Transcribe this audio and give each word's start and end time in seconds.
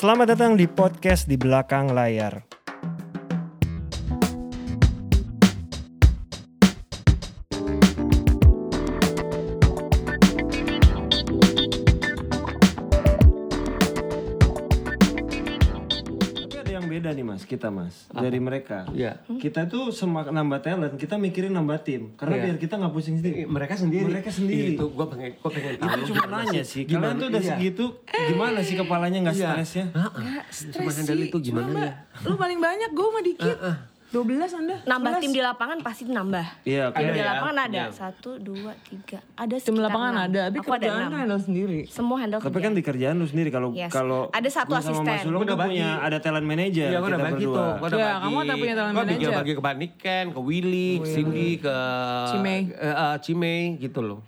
Selamat 0.00 0.32
datang 0.32 0.56
di 0.56 0.64
podcast 0.64 1.28
di 1.28 1.36
belakang 1.36 1.92
layar. 1.92 2.49
Mas, 17.50 17.58
kita 17.58 17.68
mas, 17.68 17.94
dari 18.14 18.38
mereka. 18.38 18.86
Iya. 18.94 19.18
Kita 19.26 19.66
tuh 19.66 19.90
semakin 19.90 20.30
nambah 20.30 20.60
talent, 20.62 20.94
kita 20.94 21.18
mikirin 21.18 21.50
nambah 21.50 21.82
tim. 21.82 22.14
Karena 22.14 22.38
Iya. 22.38 22.44
biar 22.46 22.56
kita 22.62 22.74
nggak 22.78 22.92
pusing 22.94 23.18
sendiri. 23.18 23.42
Mereka 23.46 23.74
sendiri. 23.74 24.06
Mereka 24.06 24.30
sendiri. 24.30 24.70
Itu 24.78 24.86
gue 24.88 25.06
pengen, 25.08 25.30
gue 25.34 25.50
pengen 25.50 25.72
tahu. 25.76 25.90
Itu 25.90 26.02
cuma 26.14 26.24
nanya 26.30 26.62
sih, 26.62 26.82
kalian 26.86 27.14
tuh 27.18 27.26
udah 27.26 27.42
Iya. 27.42 27.50
segitu, 27.50 27.84
gimana 28.06 28.58
sih 28.62 28.74
kepalanya 28.78 29.18
nggak 29.26 29.36
Iya. 29.36 29.48
stresnya? 29.50 29.86
Heeh. 29.90 30.38
Cuma 30.70 30.90
handle 30.94 31.20
itu 31.20 31.36
gimana 31.42 31.70
ya? 31.74 31.92
Lu 32.22 32.34
paling 32.38 32.60
banyak, 32.62 32.90
gue 32.92 33.06
mah 33.10 33.22
dikit. 33.24 33.56
12 34.10 34.26
Anda? 34.52 34.76
nambah 34.82 35.10
11. 35.12 35.22
tim 35.22 35.30
di 35.30 35.38
lapangan 35.40 35.78
pasti 35.80 36.02
nambah. 36.04 36.46
Iya, 36.62 36.90
Tim 36.90 36.98
oke. 37.00 37.06
di 37.08 37.14
Iya, 37.16 37.28
lapangan 37.30 37.56
ada 37.62 37.78
iya. 37.78 37.84
satu, 37.90 38.30
dua, 38.36 38.74
tiga. 38.82 39.22
Ada 39.32 39.54
Tim 39.56 39.76
lapangan 39.76 40.12
enam. 40.12 40.26
ada, 40.26 40.40
tapi 40.44 40.58
Aku 40.58 40.66
ada 40.66 40.78
kerjaan 40.80 40.98
enam. 40.98 41.06
kan 41.08 41.20
handle 41.20 41.38
sendiri. 41.40 41.80
Semua 41.86 42.16
handle 42.18 42.38
Tapi 42.38 42.48
kerjaan. 42.48 42.64
kan 42.66 42.72
di 42.72 42.82
kerjaan 42.82 43.14
lu 43.14 43.26
sendiri 43.26 43.48
kalau 43.48 43.68
Yes. 43.70 43.88
kalau 43.88 44.26
Ada 44.28 44.48
satu 44.52 44.72
asisten. 44.74 45.06
Mas 45.06 45.22
Sulung 45.22 45.42
udah 45.42 45.54
punya 45.56 45.62
bagi. 45.94 46.04
ada 46.04 46.18
talent 46.18 46.42
manager 46.44 46.86
Iya, 46.86 46.98
gue 46.98 47.00
kita 47.00 47.06
udah 47.08 47.20
bagi 47.20 47.34
berdua. 47.38 47.54
tuh. 47.54 47.70
Gue 47.72 47.86
udah 47.86 47.96
Ya, 47.96 48.06
bagi. 48.08 48.18
kamu 48.20 48.36
ada 48.36 48.54
punya 48.56 48.74
talent 48.74 48.90
Gua 48.90 49.04
manager. 49.06 49.30
bagi 49.32 49.52
ke 49.52 49.60
Mbak 49.60 49.76
Niken, 49.78 50.24
ke 50.28 50.40
Willy, 50.40 50.90
ke 50.96 51.06
Cindy, 51.08 51.50
ke 51.56 51.76
Cimei. 52.28 52.60
eh, 52.72 52.90
eh, 52.90 53.14
Cimei 53.20 53.60
gitu 53.78 54.00
loh. 54.00 54.18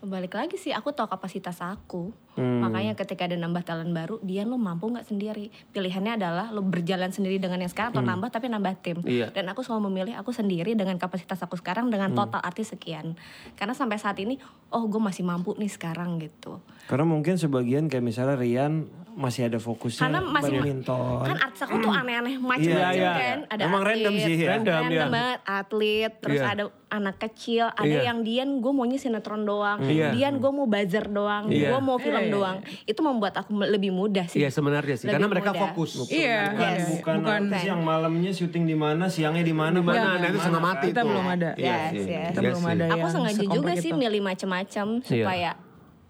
Balik 0.00 0.32
lagi 0.32 0.54
sih, 0.54 0.70
aku 0.70 0.94
tahu 0.94 1.08
kapasitas 1.08 1.58
aku. 1.58 2.14
Hmm. 2.36 2.60
Makanya 2.60 2.92
ketika 2.94 3.24
ada 3.24 3.34
nambah 3.34 3.64
talent 3.64 3.90
baru, 3.90 4.20
dia 4.20 4.44
lo 4.44 4.54
mampu 4.54 4.86
nggak 4.86 5.04
sendiri. 5.04 5.48
Pilihannya 5.72 6.14
adalah 6.14 6.46
lo 6.48 6.60
berjalan 6.60 7.08
sendiri 7.08 7.36
dengan 7.36 7.58
yang 7.58 7.68
sekarang 7.68 7.90
atau 7.90 8.04
nambah 8.04 8.28
tapi 8.28 8.46
nambah 8.46 8.72
tim. 8.78 9.00
Hmm. 9.00 9.08
Iya. 9.08 9.26
Dan 9.32 9.48
aku 9.48 9.60
selalu 9.60 9.88
memilih 9.88 10.14
aku 10.14 10.30
sendiri 10.30 10.72
dengan 10.72 10.96
kapasitas 10.96 11.40
aku 11.40 11.56
sekarang 11.56 11.88
dengan 11.88 12.12
Hmm. 12.12 12.20
total 12.22 12.40
artis 12.40 12.70
sekian. 12.70 13.16
Karena 13.54 13.72
sampai 13.72 13.96
saat 13.96 14.16
ini, 14.16 14.36
oh 14.68 14.84
gue 14.84 15.00
masih 15.00 15.24
mampu 15.24 15.56
nih 15.56 15.68
sekarang 15.68 16.20
gitu. 16.20 16.60
Karena 16.86 17.02
mungkin 17.02 17.34
sebagian 17.34 17.88
kayak 17.88 18.04
misalnya 18.04 18.36
Rian 18.36 18.86
masih 19.16 19.48
ada 19.48 19.56
fokusnya 19.56 20.12
Karena 20.12 20.20
masih 20.20 20.60
badminton. 20.60 21.24
kan 21.24 21.38
artis 21.40 21.64
aku 21.64 21.80
tuh 21.80 21.88
aneh-aneh 21.88 22.36
macam-macam 22.36 22.68
Iya, 22.68 22.88
iya. 22.92 23.12
kan. 23.16 23.38
Ada 23.48 23.62
Emang 23.64 23.80
atlet, 23.80 23.90
random 23.96 24.14
sih 24.20 24.34
ya. 24.36 24.48
Random, 24.52 24.74
random 24.76 24.92
iya. 24.92 25.06
banget 25.08 25.40
atlet, 25.42 26.12
terus 26.20 26.36
Iya. 26.36 26.46
ada 26.46 26.64
anak 26.86 27.16
kecil, 27.18 27.64
ada 27.66 27.88
Iya. 27.88 28.02
yang 28.04 28.18
Dian 28.20 28.50
gue 28.60 28.68
maunya 28.70 29.00
sinetron 29.00 29.42
doang, 29.42 29.80
Iya. 29.80 30.12
Dian 30.12 30.36
gue 30.36 30.52
mau 30.52 30.68
buzzer 30.68 31.08
doang, 31.08 31.48
Iya. 31.48 31.72
gue 31.72 31.80
mau 31.80 31.96
film 31.96 32.25
Iya, 32.26 32.28
iya, 32.28 32.36
doang. 32.36 32.56
Itu 32.84 33.00
membuat 33.00 33.34
aku 33.34 33.50
lebih 33.56 33.90
mudah 33.90 34.26
sih. 34.26 34.38
Iya 34.38 34.48
sebenarnya 34.48 34.94
sih, 34.94 35.06
Lebih 35.06 35.14
karena 35.14 35.28
mereka 35.28 35.50
mudah. 35.50 35.62
fokus. 35.64 35.90
Iya, 36.06 36.40
bukan, 36.50 36.72
iya. 36.72 36.84
bukan, 36.90 37.16
bukan. 37.20 37.42
siang 37.56 37.80
malamnya 37.80 38.30
syuting 38.30 38.64
di 38.64 38.74
mana, 38.74 39.04
siangnya 39.06 39.42
di 39.42 39.52
mana, 39.52 39.78
Mana, 39.78 39.98
mana, 40.08 40.18
nah 40.18 40.28
itu 40.28 40.38
setengah 40.38 40.62
mati 40.64 40.86
Kita 40.88 41.00
tuh. 41.00 41.08
belum 41.08 41.26
ada. 41.28 41.50
Iya 41.54 41.66
Yes, 41.66 41.86
sih. 41.88 42.02
yes. 42.04 42.26
Kita 42.28 42.38
Iya 42.38 42.50
belum 42.50 42.64
ada 42.66 42.84
aku 42.88 43.06
sengaja 43.08 43.34
juga 43.34 43.50
sekomplek 43.52 43.76
sih 43.78 43.90
itu. 43.90 43.98
milih 43.98 44.20
macam-macam 44.20 44.86
supaya 45.00 45.50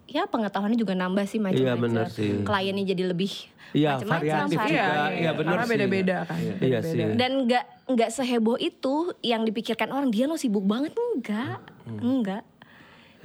ya 0.07 0.23
pengetahuannya 0.25 0.79
juga 0.79 0.95
nambah 0.95 1.25
sih 1.25 1.39
macam-macam. 1.39 1.67
Iya, 1.67 1.75
benar 1.77 2.07
sih. 2.09 2.31
Kliennya 2.41 2.85
jadi 2.87 3.05
lebih 3.07 3.33
Iya, 3.69 3.99
macam-macam. 3.99 4.23
variatif 4.23 4.57
juga. 4.57 4.71
Iya, 4.71 4.87
Iya, 5.13 5.31
benar 5.35 5.51
Karena 5.53 5.65
sih. 5.65 5.73
beda-beda 5.73 6.17
kan. 6.25 6.39
Iya 6.61 6.79
sih. 6.81 7.01
dan 7.13 7.31
nggak 7.45 7.65
nggak 7.87 8.11
seheboh 8.11 8.57
itu 8.57 8.95
yang 9.21 9.43
dipikirkan 9.43 9.89
orang 9.89 10.09
dia 10.09 10.25
lo 10.25 10.35
sibuk 10.35 10.63
banget 10.63 10.95
enggak 10.95 11.59
enggak 11.87 12.43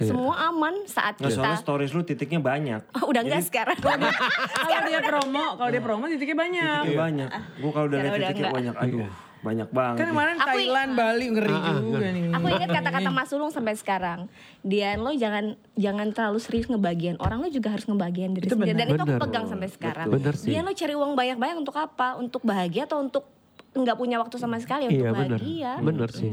semua 0.04 0.34
aman 0.44 0.74
saat 0.84 1.14
Nah, 1.14 1.24
kita 1.24 1.36
soalnya 1.36 1.58
stories 1.58 1.90
lu 1.90 2.02
titiknya 2.02 2.38
banyak. 2.38 2.80
Oh, 2.94 3.06
udah 3.06 3.20
enggak 3.20 3.42
sekarang 3.42 3.78
Kalau 4.64 4.82
dia 4.84 5.00
promo, 5.00 5.44
kalau 5.54 5.70
dia 5.70 5.80
promo 5.80 6.04
titiknya 6.06 6.36
banyak. 6.36 6.80
Titiknya 6.82 7.00
banyak. 7.00 7.28
Gua 7.56 7.70
kalau 7.70 7.86
udah 7.86 7.98
lihat 7.98 8.12
titiknya 8.12 8.30
enggak. 8.32 8.52
banyak, 8.52 8.74
aduh, 8.76 9.10
banyak 9.40 9.68
banget. 9.68 9.98
Kan 9.98 10.06
kemarin 10.08 10.36
Aku- 10.36 10.48
Thailand, 10.48 10.90
Bali 10.92 11.26
ngeri 11.28 11.56
Ah, 11.56 11.74
juga 11.76 12.08
nih. 12.08 12.22
aku 12.30 12.46
ingat 12.48 12.68
kata-kata 12.72 13.10
Mas 13.10 13.26
Sulung 13.26 13.50
sampai 13.50 13.74
sekarang 13.74 14.20
Dian 14.60 14.98
lo 14.98 15.10
jangan 15.12 15.44
jangan 15.74 16.06
terlalu 16.08 16.38
serius 16.38 16.66
ngebagian 16.66 17.18
orang 17.18 17.38
lo 17.38 17.48
juga 17.48 17.68
harus 17.68 17.82
ngebagian 17.84 18.32
diri 18.32 18.46
Itu 18.46 18.54
sendiri 18.54 18.70
dan 18.72 18.86
benar. 18.88 18.96
itu 18.96 19.02
aku 19.04 19.18
pegang 19.20 19.46
sampai 19.46 19.68
sekarang 19.68 20.06
Benar 20.08 20.34
sih. 20.34 20.48
Dian 20.48 20.62
lo 20.62 20.72
cari 20.72 20.94
uang 20.94 21.12
banyak-banyak 21.12 21.56
untuk 21.58 21.74
apa 21.74 22.14
untuk 22.14 22.40
bahagia 22.40 22.84
atau 22.84 23.00
untuk 23.00 23.26
nggak 23.72 23.96
punya 23.96 24.20
waktu 24.20 24.36
sama 24.36 24.60
sekali 24.60 24.84
untuk 24.84 25.00
Iya 25.00 25.10
benar, 25.10 25.40
bahagia 25.40 25.72
benar 25.80 26.08
sih. 26.12 26.28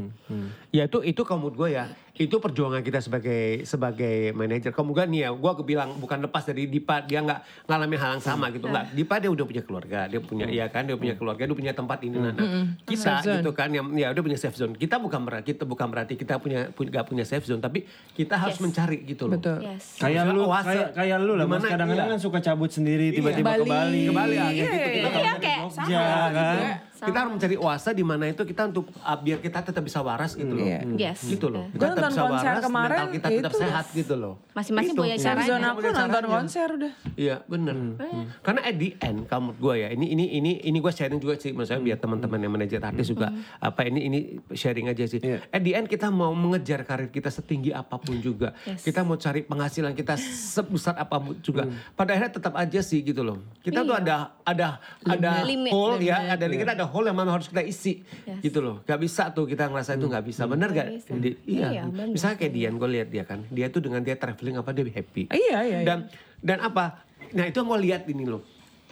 Ya 0.70 0.84
itu 0.84 1.00
itu 1.00 1.22
kamu 1.24 1.50
gue 1.50 1.68
ya, 1.72 1.88
itu 2.14 2.36
perjuangan 2.36 2.84
kita 2.84 3.00
sebagai 3.00 3.64
sebagai 3.64 4.36
manajer. 4.36 4.70
Kamu 4.70 4.92
gue 4.92 5.04
nih 5.08 5.20
ya, 5.24 5.30
gue 5.32 5.52
bilang 5.64 5.96
bukan 5.96 6.20
lepas 6.20 6.44
dari 6.44 6.68
Dipa, 6.68 7.00
dia 7.00 7.24
nggak 7.24 7.64
ngalamin 7.64 7.96
hal 7.96 8.10
yang 8.14 8.22
sama 8.22 8.52
gitu 8.52 8.68
nggak. 8.68 8.92
Dipa 8.92 9.16
dia 9.18 9.32
udah 9.32 9.44
punya 9.48 9.62
keluarga, 9.64 10.04
dia 10.04 10.20
punya 10.20 10.46
iya 10.46 10.68
kan, 10.68 10.84
dia 10.84 11.00
punya 11.00 11.16
keluarga, 11.16 11.48
dia 11.48 11.56
punya 11.56 11.72
tempat 11.72 11.98
ini. 12.04 12.16
Nah, 12.20 12.28
nah, 12.30 12.46
kita 12.84 13.00
Safe 13.00 13.24
zone. 13.24 13.36
gitu 13.40 13.50
kan, 13.56 13.68
yang 13.72 13.88
ya 13.96 14.12
udah 14.12 14.22
punya 14.22 14.36
safe 14.36 14.54
zone. 14.54 14.76
Kita 14.76 15.00
bukan 15.00 15.20
berarti 15.24 15.56
kita 15.56 15.64
bukan 15.64 15.86
berarti 15.88 16.14
kita 16.14 16.36
punya 16.36 16.68
nggak 16.68 17.04
punya 17.08 17.24
safe 17.24 17.48
zone, 17.48 17.58
tapi 17.58 17.88
kita 18.12 18.36
harus 18.36 18.60
Yes. 18.60 18.62
mencari 18.62 18.98
gitu 19.02 19.24
loh. 19.26 19.40
Betul. 19.40 19.64
yes 19.64 19.96
Kayak 19.96 20.28
lu, 20.28 20.44
kayak, 20.44 20.88
kayak 20.92 21.18
lu 21.24 21.32
lah, 21.40 21.48
mas 21.48 21.64
kadang-kadang 21.64 22.04
Iya. 22.04 22.12
kan 22.14 22.20
suka 22.20 22.38
cabut 22.44 22.68
sendiri, 22.68 23.16
tiba-tiba 23.16 23.56
ke 23.56 23.64
Bali. 23.64 23.70
Bali. 23.72 24.02
Ke 24.04 24.12
Bali, 24.12 24.36
ya, 24.36 24.44
Iya, 24.44 24.50
gitu. 24.52 24.76
iya, 24.76 24.86
Kita 24.92 25.08
iya. 25.08 25.34
kayak 25.40 25.58
Jogja 25.70 26.04
kan. 26.30 26.89
Kita 27.00 27.16
harus 27.18 27.32
mencari 27.32 27.56
oase 27.56 27.90
di 27.90 28.04
mana 28.04 28.24
itu 28.26 28.42
kita 28.42 28.62
untuk 28.66 28.86
uh, 28.96 29.16
biar 29.16 29.38
kita 29.38 29.58
tetap 29.62 29.80
bisa 29.80 29.98
waras 29.98 30.32
gitu 30.32 30.52
loh. 30.52 30.62
Iya. 30.62 30.80
Yes. 30.94 31.24
Gitu 31.24 31.46
loh. 31.46 31.64
Gua 31.70 31.72
Kita 31.72 31.86
tetap 31.94 32.10
bisa 32.10 32.22
waras, 32.22 32.60
kemarin, 32.60 32.98
mental 32.98 33.08
kita 33.10 33.26
ya 33.26 33.38
tetap 33.40 33.52
itu. 33.52 33.60
sehat 33.60 33.86
gitu 33.90 34.14
loh. 34.14 34.34
Masing-masing 34.52 34.92
Itu. 34.92 35.00
punya 35.00 35.16
Safe 35.16 35.26
caranya. 35.26 35.48
zone 35.48 35.64
aku 35.64 35.78
nonton 35.80 35.96
caranya. 36.06 36.28
konser 36.28 36.68
udah. 36.70 36.92
Iya 37.14 37.36
bener. 37.44 37.74
Hmm. 37.96 38.24
Karena 38.40 38.60
at 38.62 38.76
the 38.76 38.90
end 38.98 39.18
kamu 39.24 39.48
gue 39.54 39.74
ya 39.76 39.88
ini 39.90 40.06
ini 40.08 40.24
ini 40.34 40.50
ini 40.60 40.78
gue 40.78 40.92
sharing 40.92 41.18
juga 41.18 41.34
sih 41.34 41.50
maksudnya 41.50 41.80
biar 41.80 41.98
teman-teman 41.98 42.38
yang 42.38 42.52
manajer 42.52 42.80
artis 42.80 43.06
juga 43.06 43.28
apa 43.58 43.80
ini 43.82 44.00
ini 44.02 44.18
sharing 44.50 44.86
aja 44.86 45.04
sih. 45.04 45.18
Iya. 45.18 45.40
At 45.46 45.60
the 45.60 45.72
end 45.72 45.86
kita 45.86 46.08
mau 46.08 46.30
mengejar 46.30 46.82
karir 46.82 47.08
kita 47.08 47.28
setinggi 47.28 47.70
apa 47.70 47.96
pun 47.96 48.18
juga. 48.18 48.52
Yes. 48.62 48.82
Kita 48.82 49.00
mau 49.00 49.14
cari 49.14 49.40
penghasilan 49.40 49.92
kita 49.92 50.14
sebesar 50.16 50.94
apa 50.94 51.16
pun 51.16 51.38
juga. 51.40 51.64
Pada 51.92 52.12
akhirnya 52.12 52.32
tetap 52.32 52.54
aja 52.54 52.80
sih 52.80 53.00
gitu 53.00 53.20
loh. 53.20 53.38
Kita 53.60 53.80
tuh 53.80 53.92
Iya. 53.92 54.02
ada 54.02 54.16
ada 54.42 54.68
ada 55.04 55.30
Limit. 55.42 55.70
hole 55.70 56.00
ya 56.02 56.16
ada 56.30 56.44
kita 56.46 56.72
ada 56.72 56.86
hole 56.90 57.08
yang 57.08 57.16
memang 57.16 57.40
harus 57.40 57.48
kita 57.48 57.62
isi 57.62 58.02
Yes. 58.26 58.42
gitu 58.42 58.58
loh. 58.60 58.82
Gak 58.84 59.00
bisa 59.00 59.30
tuh 59.30 59.46
kita 59.46 59.70
ngerasa 59.70 59.96
itu 59.96 60.06
nggak 60.06 60.24
bisa. 60.26 60.42
Bener 60.44 60.68
gak? 60.70 60.86
bisa. 60.90 61.10
Di- 61.16 61.38
iya. 61.46 61.68
Iya, 61.70 61.82
bener. 61.88 62.12
Misalnya 62.12 62.36
kayak 62.36 62.52
Dian 62.52 62.74
gue 62.76 62.88
lihat 62.90 63.08
dia 63.08 63.24
kan. 63.24 63.40
Dia 63.48 63.66
tuh 63.70 63.80
dengan 63.80 64.02
dia 64.02 64.14
traveling 64.14 64.58
apa 64.58 64.70
dia 64.70 64.84
happy. 64.84 65.22
Iya, 65.30 65.58
iya. 65.64 65.78
iya. 65.80 65.86
Dan 65.86 65.98
dan 66.42 66.58
apa? 66.60 67.06
Nah 67.32 67.44
itu 67.46 67.58
mau 67.62 67.78
lihat 67.78 68.04
ini 68.06 68.26
loh. 68.26 68.42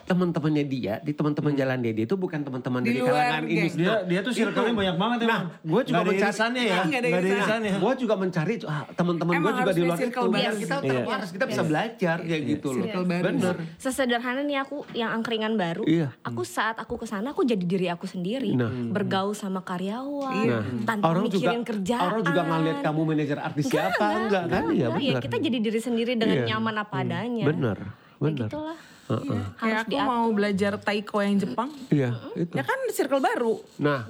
Teman-temannya 0.09 0.65
dia, 0.65 0.95
di 0.99 1.13
teman-teman 1.13 1.53
jalan 1.53 1.79
dia, 1.79 1.93
dia 1.93 2.05
itu 2.05 2.17
bukan 2.17 2.41
teman-teman 2.41 2.81
Di 2.81 2.89
dari 2.89 3.01
kalangan 3.05 3.43
geng. 3.45 3.53
ini. 3.53 3.69
Dia 3.77 3.95
dia 4.03 4.21
tuh 4.25 4.33
circle-nya 4.33 4.73
banyak 4.73 4.97
banget 4.97 5.19
Nah, 5.19 5.27
emang. 5.29 5.45
gue 5.63 5.81
juga 5.85 5.93
Nggak 5.93 6.01
ada 6.01 6.09
mencari 6.09 6.25
irisannya 6.25 6.63
ya. 6.65 6.79
Nggak 6.81 6.99
ada 6.99 7.09
irisannya. 7.29 7.73
Gue 7.77 7.93
juga 7.95 8.15
mencari 8.17 8.55
ah, 8.65 8.83
teman-teman 8.91 9.33
gue 9.37 9.53
juga 9.55 9.71
di 9.71 9.83
luar 9.85 9.99
itu. 9.99 10.21
Biar 10.29 10.53
kita 10.57 10.77
Iya. 10.81 11.01
harus 11.05 11.31
kita 11.31 11.45
bisa 11.45 11.63
belajar 11.63 12.17
kayak 12.19 12.43
gitu 12.49 12.69
loh. 12.71 12.85
Circle 12.89 13.05
baru. 13.05 13.25
Bener. 13.29 13.57
Sesederhana 13.77 14.41
nih 14.43 14.59
aku 14.59 14.77
yang 14.93 15.11
angkringan 15.13 15.53
baru, 15.55 15.85
Iya. 15.85 16.09
aku 16.21 16.43
saat 16.43 16.81
aku 16.81 16.97
ke 16.97 17.05
sana 17.05 17.31
aku 17.31 17.45
jadi 17.45 17.61
diri 17.61 17.87
aku 17.87 18.09
sendiri, 18.09 18.57
Nah. 18.57 18.73
bergaul 18.89 19.37
sama 19.37 19.61
karyawan, 19.61 20.41
Iya. 20.41 20.59
tanpa 20.83 21.05
Orang 21.05 21.29
juga 21.29 21.53
mikirin 21.53 21.63
kerjaan. 21.63 22.07
orang 22.09 22.23
juga 22.25 22.41
ngeliat 22.43 22.79
kamu 22.81 23.01
manajer 23.05 23.39
artis 23.39 23.65
siapa 23.69 24.05
enggak 24.19 24.45
kan? 24.49 24.63
Iya 24.69 24.87
Enggak, 24.89 25.05
ya 25.05 25.13
benar. 25.13 25.23
kita 25.23 25.37
jadi 25.39 25.59
diri 25.61 25.81
sendiri 25.81 26.13
dengan 26.15 26.37
Iya. 26.39 26.47
nyaman 26.57 26.75
apa 26.79 26.95
adanya. 26.99 27.45
Bener, 27.45 27.79
Ya 28.19 28.98
bener. 29.11 29.25
gitulah. 29.25 29.49
Kayak 29.57 29.79
aku 29.79 29.91
diatur. 29.91 30.07
mau 30.07 30.25
belajar 30.29 30.73
taiko 30.79 31.17
yang 31.19 31.37
Jepang. 31.37 31.69
Iya, 31.89 32.11
itu. 32.35 32.53
Ya 32.53 32.63
kan 32.63 32.79
circle 32.91 33.19
baru. 33.19 33.55
Nah, 33.79 34.01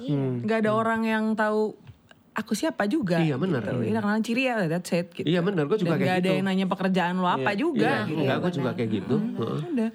Gak 0.41 0.57
ada 0.59 0.71
orang 0.73 1.01
yang 1.03 1.23
tahu 1.33 1.73
aku 2.31 2.51
siapa 2.53 2.83
juga. 2.85 3.17
Iya, 3.17 3.35
benar. 3.35 3.63
Gitu. 3.63 3.79
Ini 3.81 3.93
kenalan 3.93 4.21
ciri 4.21 4.43
ya, 4.45 4.55
that's 4.65 4.91
it. 4.91 5.07
Gitu. 5.13 5.25
Iya, 5.25 5.39
benar. 5.39 5.63
Gua 5.65 5.75
juga 5.75 5.93
Dan 5.93 5.99
kayak 5.99 6.09
gak 6.09 6.15
ada 6.15 6.23
gitu. 6.25 6.35
yang 6.35 6.45
nanya 6.45 6.65
pekerjaan 6.67 7.13
lo 7.15 7.27
apa 7.27 7.51
juga. 7.53 7.79
iya, 7.79 7.95
gitu. 8.05 8.19
enggak, 8.19 8.37
gue 8.37 8.51
juga 8.53 8.69
kayak 8.73 8.89
gitu. 8.93 9.15
Heeh. 9.15 9.59
Udah. 9.69 9.91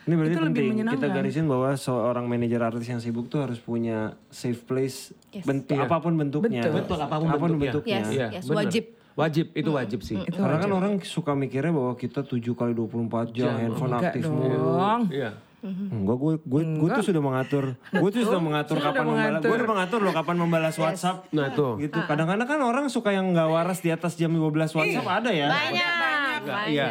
Ini 0.00 0.14
berarti 0.16 0.32
Itu 0.32 0.40
lebih 0.40 0.62
penting 0.64 0.88
kita 0.88 1.08
garisin 1.12 1.44
bahwa 1.44 1.70
seorang 1.76 2.24
manajer 2.24 2.60
artis 2.64 2.88
yang 2.88 2.96
sibuk 2.96 3.28
tuh 3.28 3.44
harus 3.44 3.60
punya 3.60 4.16
safe 4.26 4.64
place 4.64 5.12
Yes. 5.28 5.44
bentuk 5.44 5.76
Iya. 5.76 5.84
apa 5.84 6.00
pun 6.00 6.16
bentuknya. 6.16 6.64
Betul. 6.64 6.80
Betul, 6.80 6.98
apa 6.98 7.16
pun 7.20 7.28
bentuknya. 7.52 8.00
Yes, 8.00 8.08
Iya, 8.08 8.26
yes, 8.32 8.44
bener. 8.48 8.56
wajib. 8.56 8.84
Wajib, 9.18 9.50
itu 9.50 9.66
wajib 9.68 10.00
sih. 10.00 10.14
Itu 10.16 10.38
Karena 10.38 10.56
kan 10.56 10.70
wajib. 10.70 10.78
orang 10.78 10.92
suka 11.02 11.34
mikirnya 11.34 11.74
bahwa 11.74 11.92
kita 11.92 12.22
7 12.22 12.38
kali 12.54 12.70
24 12.70 13.34
jam 13.34 13.50
handphone 13.52 13.90
Enggak 13.90 14.14
aktif 14.14 14.22
mulu. 14.30 14.78
dong. 14.78 15.02
Iya. 15.10 15.30
Enggak, 15.58 16.16
gue 16.16 16.32
gue 16.38 16.62
gue 16.78 16.88
tuh 16.94 17.04
sudah 17.04 17.18
mengatur, 17.18 17.64
gue 17.74 18.10
tuh 18.14 18.22
sudah 18.22 18.38
mengatur 18.38 18.78
Sudah 18.78 18.94
kapan 18.94 19.04
membalas, 19.10 19.42
gue 19.42 19.56
udah 19.58 19.70
mengatur 19.74 20.00
loh 20.06 20.14
kapan 20.14 20.36
membalas 20.38 20.74
WhatsApp. 20.78 21.26
Nah 21.34 21.50
tuh. 21.50 21.82
Gitu. 21.82 21.98
Kadang-kadang 21.98 22.46
kan 22.46 22.60
orang 22.62 22.86
suka 22.86 23.10
yang 23.10 23.34
nggak 23.34 23.50
waras 23.50 23.82
di 23.82 23.90
atas 23.90 24.14
jam 24.14 24.30
12 24.30 24.54
WhatsApp 24.70 25.02
ada 25.02 25.30
ya. 25.34 25.50
Banyak, 25.50 25.94
banyak, 25.98 26.70
Iya. 26.70 26.86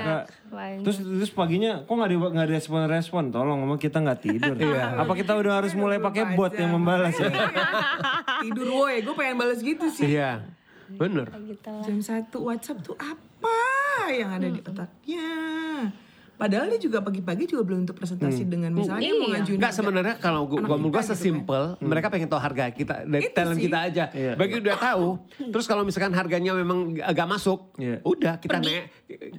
Banyak. 0.52 0.84
Terus 0.84 0.98
terus 1.00 1.32
paginya 1.32 1.80
kok 1.80 1.96
nggak 1.96 2.12
di 2.12 2.18
nggak 2.20 2.44
ada 2.44 2.54
respon 2.54 2.80
respon 2.86 3.24
tolong 3.32 3.64
ngomong 3.64 3.80
kita 3.80 4.04
nggak 4.04 4.20
tidur. 4.20 4.56
Apa 5.00 5.16
kita 5.16 5.32
udah 5.32 5.64
harus 5.64 5.72
mulai 5.72 6.04
pakai 6.04 6.36
bot 6.36 6.52
yang 6.52 6.76
membalas 6.76 7.16
ya? 7.16 7.32
Tidur 8.44 8.68
woi, 8.70 9.00
gue 9.00 9.16
pengen 9.16 9.40
balas 9.40 9.64
gitu 9.64 9.88
sih. 9.88 10.12
Iya. 10.12 10.57
Bener. 10.96 11.28
Gitu 11.28 11.68
lah. 11.68 11.84
Jam 11.84 12.00
satu 12.00 12.48
WhatsApp 12.48 12.80
tuh 12.86 12.96
apa 12.96 13.60
yang 14.16 14.32
ada 14.32 14.48
di 14.48 14.62
otaknya? 14.64 15.32
Padahal 16.38 16.70
dia 16.70 16.78
juga 16.80 17.02
pagi-pagi 17.02 17.44
juga 17.46 17.66
belum 17.66 17.80
untuk 17.82 17.98
presentasi 17.98 18.46
dengan 18.46 18.70
misalnya 18.72 19.10
mau 19.12 19.26
Iya. 19.26 19.34
ngajuin 19.36 19.58
Enggak 19.58 19.74
sebenarnya 19.74 20.16
kalau 20.16 20.46
gua, 20.46 20.62
gua 20.62 20.78
menurut 20.78 20.94
gua 20.94 21.02
kita 21.02 21.10
gitu 21.10 21.18
sesimpel 21.18 21.64
mereka 21.82 22.08
pengen 22.08 22.28
tahu 22.28 22.38
harga 22.38 22.64
kita 22.70 22.96
dari 23.04 23.24
Itu 23.24 23.34
talent 23.34 23.58
sih. 23.58 23.66
kita 23.66 23.78
aja. 23.84 24.04
Iya. 24.12 24.32
Bagi 24.34 24.54
udah 24.58 24.78
tahu, 24.78 25.08
terus 25.50 25.66
kalau 25.66 25.82
misalkan 25.82 26.14
harganya 26.14 26.54
memang 26.54 26.78
agak 27.00 27.26
masuk, 27.26 27.74
Iya. 27.76 28.00
udah 28.02 28.34
kita 28.38 28.58
naik 28.60 28.86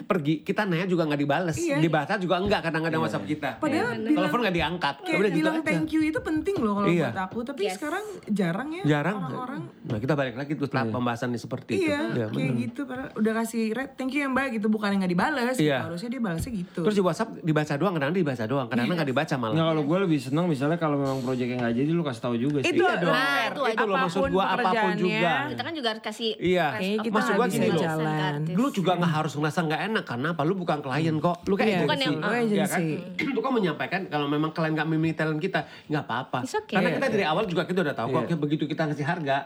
pergi, 0.05 0.35
kita 0.43 0.63
naik 0.65 0.87
juga 0.87 1.07
nggak 1.07 1.21
dibales, 1.21 1.57
Iya. 1.57 1.79
dibaca 1.79 2.15
juga 2.17 2.35
enggak 2.37 2.61
kadang-kadang 2.63 3.01
WhatsApp 3.01 3.25
kita. 3.25 3.51
Padahal 3.57 3.95
bilang- 3.97 4.17
telepon 4.19 4.39
nggak 4.41 4.57
diangkat. 4.57 4.95
Kayak 5.01 5.15
Udah 5.15 5.29
gitu 5.29 5.39
bilang 5.39 5.55
aja. 5.55 5.65
thank 5.65 5.89
you 5.89 6.01
itu 6.03 6.19
penting 6.19 6.57
loh 6.59 6.73
kalau 6.75 6.89
Iya. 6.89 7.09
buat 7.09 7.21
aku, 7.25 7.39
tapi 7.45 7.63
Yes. 7.63 7.75
sekarang 7.75 8.05
jarang 8.29 8.69
ya 8.73 8.83
Jarang. 8.85 9.17
orang-orang 9.23 9.63
Nah 9.81 9.97
kita 9.97 10.13
balik 10.13 10.35
lagi 10.35 10.53
tuh 10.53 10.67
setelah 10.67 10.85
pembahasan 10.91 11.31
nih 11.31 11.39
seperti 11.39 11.73
itu. 11.77 11.89
Iya, 11.89 12.01
kayak 12.11 12.29
bener. 12.29 12.53
gitu. 12.61 12.81
Udah 13.15 13.33
kasih 13.37 13.63
red, 13.71 13.91
thank 13.95 14.11
you 14.11 14.21
ya 14.21 14.29
mbak 14.29 14.53
gitu, 14.53 14.67
bukan 14.67 14.91
yang 14.91 15.01
nggak 15.01 15.13
dibales. 15.13 15.55
gitu. 15.55 15.65
Iya. 15.65 15.79
Harusnya 15.81 16.09
dia 16.09 16.21
balasnya 16.21 16.53
gitu. 16.53 16.81
Terus 16.89 16.97
di 16.97 17.05
WhatsApp 17.05 17.29
dibaca 17.45 17.75
doang, 17.77 17.93
kadang-kadang 17.93 18.17
dibaca 18.17 18.45
doang, 18.49 18.67
kadang-kadang 18.67 18.97
nggak 18.97 19.11
dibaca 19.13 19.35
malah. 19.37 19.53
Nggak 19.53 19.67
kalau 19.69 19.83
gue 19.85 19.99
lebih 20.09 20.19
senang 20.19 20.47
misalnya 20.49 20.79
kalau 20.81 20.97
memang 20.97 21.21
proyeknya 21.21 21.57
nggak 21.61 21.75
jadi 21.77 21.91
lu 21.93 22.01
kasih 22.01 22.23
tahu 22.25 22.35
juga 22.41 22.59
sih. 22.59 22.73
itu 22.73 22.81
Iya 22.81 22.93
dong. 22.97 23.13
Nah, 23.13 23.41
itu 23.45 23.61
itu 23.69 23.85
loh 23.85 23.97
maksud 24.01 24.23
gua 24.33 24.45
apa 24.49 24.71
pun 24.73 24.91
juga. 24.97 25.33
Kita 25.45 25.63
kan 25.63 25.75
juga 25.77 25.89
harus 25.93 26.03
kasih 26.03 26.31
Iya. 26.41 26.67
Kita 26.97 27.13
Maksud 27.13 27.33
gua 27.37 27.45
nggak 27.45 27.53
gini 27.53 27.69
loh. 27.69 27.83
jalan. 27.85 28.33
Lu 28.49 28.67
juga 28.73 28.93
nggak 28.97 29.13
harus 29.13 29.33
ngerasa 29.37 29.61
nggak 29.63 29.81
enak 29.93 30.05
karena 30.09 30.29
apa? 30.33 30.43
Lu 30.43 30.55
bukan 30.57 30.79
klien 30.81 31.17
kok. 31.21 31.37
Lu 31.45 31.55
kayak 31.55 31.69
Iya, 31.69 31.79
Bukan 31.85 31.99
yang- 32.01 32.17
ya 32.49 32.67
kan? 32.67 32.81
Lu 33.29 33.41
kan 33.45 33.53
menyampaikan 33.61 34.01
kalau 34.09 34.27
memang 34.27 34.51
klien 34.51 34.73
nggak 34.73 34.89
memilih 34.89 35.13
talent 35.13 35.41
kita, 35.45 35.61
nggak 35.85 36.03
apa-apa. 36.03 36.39
Karena 36.65 36.89
kita 36.91 37.07
dari 37.13 37.25
awal 37.29 37.45
juga 37.45 37.69
kita 37.69 37.85
udah 37.85 37.93
tahu 37.93 38.09
kok 38.11 38.23
Iya. 38.25 38.37
begitu 38.41 38.65
kita 38.65 38.89
ngasih 38.89 39.05
harga. 39.05 39.39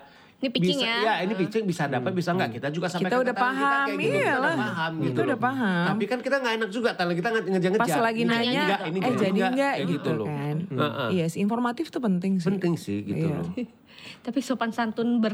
Ini 0.43 0.51
pitching 0.51 0.75
bisa, 0.75 0.91
ya. 0.91 0.97
Iya, 0.99 1.15
ini 1.23 1.33
pitching 1.39 1.65
bisa 1.65 1.87
dapat, 1.87 2.11
bisa 2.11 2.31
nggak. 2.33 2.51
Kita 2.53 2.69
juga 2.69 2.91
sampai 2.91 3.07
Kita 3.07 3.23
udah 3.23 3.31
paham, 3.33 3.55
kita, 3.55 3.77
kayak 3.79 3.95
gitu, 3.95 4.11
kita 4.19 4.35
udah 4.35 4.57
paham 4.59 4.93
Kita 4.93 5.07
gitu 5.07 5.21
udah 5.23 5.31
loh. 5.31 5.39
paham. 5.41 5.85
Tapi 5.87 6.05
kan 6.05 6.19
kita 6.19 6.37
nggak 6.37 6.55
enak 6.59 6.71
juga, 6.73 6.91
talent 6.93 7.15
kita 7.15 7.29
nge- 7.31 7.47
ngejar-ngejar. 7.49 7.87
Pas 7.87 8.03
lagi 8.03 8.21
Ini 8.21 8.33
nanya, 8.33 8.51
enggak, 8.61 8.81
ini 8.83 8.99
eh 8.99 9.13
jadi 9.15 9.41
enggak 9.41 9.53
kayak 9.73 9.87
gitu, 9.89 10.11
loh. 10.13 10.27
kan. 10.27 10.57
Heeh. 10.69 11.09
Iya 11.13 11.25
sih, 11.29 11.39
informatif 11.39 11.87
tuh 11.89 12.03
penting 12.03 12.33
sih. 12.37 12.49
Penting 12.49 12.75
sih 12.75 12.99
gitu 13.05 13.25
Iya. 13.25 13.39
loh. 13.39 13.47
Tapi 14.27 14.39
sopan 14.43 14.71
santun 14.71 15.23
Iya. 15.23 15.31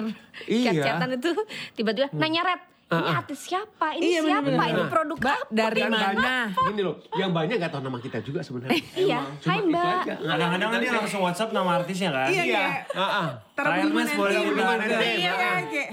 berchat-chatan 0.76 1.08
itu 1.14 1.30
tiba-tiba 1.72 2.12
nanya 2.12 2.44
red. 2.44 2.60
Ini 2.88 3.04
artis 3.14 3.40
siapa? 3.46 3.92
Ini 3.94 4.00
Iya, 4.02 4.20
siapa? 4.22 4.44
bener-bener. 4.44 4.64
Ini 4.66 4.76
Nah. 4.78 4.88
produk 4.88 5.16
Mbak, 5.18 5.36
apa? 5.38 5.52
dari 5.52 5.82
mana? 5.84 6.32
gini 6.48 6.80
loh, 6.80 6.96
yang 7.14 7.30
banyak 7.30 7.56
nggak 7.56 7.68
tahu 7.70 7.82
nama 7.82 7.98
kita 7.98 8.18
juga 8.20 8.40
sebenarnya. 8.40 8.80
Iya. 8.98 9.18
Emang, 9.18 9.36
cuma 9.38 9.48
Hai, 9.50 9.60
Mbak. 9.62 10.04
Kadang-kadang 10.18 10.70
dia 10.78 10.92
langsung 10.94 11.20
WhatsApp 11.20 11.50
nama 11.50 11.70
artisnya 11.74 12.08
kan. 12.10 12.28
Iya, 12.28 12.42
Iya. 12.42 12.64
iya. 12.88 13.16
Taruh 13.58 13.90
Mas 13.90 14.10
boleh. 14.14 14.38
Iya, 14.38 15.10
Iya. 15.18 15.32
kayak. 15.34 15.88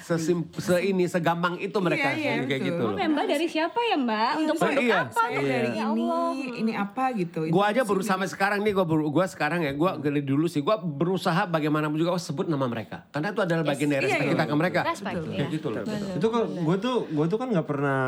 Sesim 0.00 0.48
se 0.56 0.80
ini 0.80 1.04
segampang 1.04 1.60
itu 1.60 1.76
mereka 1.78 2.16
Iya, 2.16 2.40
iya, 2.40 2.44
kayak 2.48 2.60
gitu 2.64 2.82
loh. 2.82 2.96
Mbak 2.96 3.26
dari 3.28 3.46
siapa 3.46 3.76
ya 3.82 3.96
Mbak? 4.00 4.30
Untuk 4.40 4.56
Saya- 4.56 4.64
produk 4.72 4.82
iya. 4.82 4.96
apa? 5.04 5.12
Saya 5.12 5.38
dari 5.38 5.70
Ya 5.70 5.84
ini, 5.84 6.02
Allah. 6.02 6.28
ini 6.32 6.72
apa 6.72 7.04
gitu. 7.12 7.38
Gua 7.52 7.64
aja 7.68 7.84
baru 7.84 8.00
sampai 8.00 8.24
sekarang 8.26 8.64
nih 8.64 8.72
gua 8.72 8.86
baru 8.88 9.04
gua 9.12 9.28
sekarang 9.28 9.60
ya 9.60 9.72
gua 9.72 10.00
dari 10.00 10.24
dulu 10.24 10.48
sih 10.48 10.64
gua 10.64 10.80
berusaha 10.80 11.44
bagaimanapun 11.44 11.94
juga 11.94 12.16
gua 12.16 12.22
sebut 12.22 12.48
nama 12.48 12.64
mereka 12.64 13.04
karena 13.10 13.28
itu 13.30 13.40
adalah 13.42 13.62
bagian 13.62 13.90
dari 13.90 14.00
Iya, 14.00 14.08
respect 14.08 14.24
iya. 14.24 14.32
kita 14.32 14.44
ke 14.44 14.54
mereka. 14.56 14.80
Kayak 14.82 15.22
iya. 15.28 15.44
gitu 15.52 15.68
loh. 15.68 15.82
Itu 16.16 16.26
kok 16.26 16.44
gue 16.48 16.76
tuh 16.78 16.96
gue 17.04 17.26
tuh 17.28 17.36
kan 17.36 17.48
nggak 17.50 17.66
pernah 17.66 18.00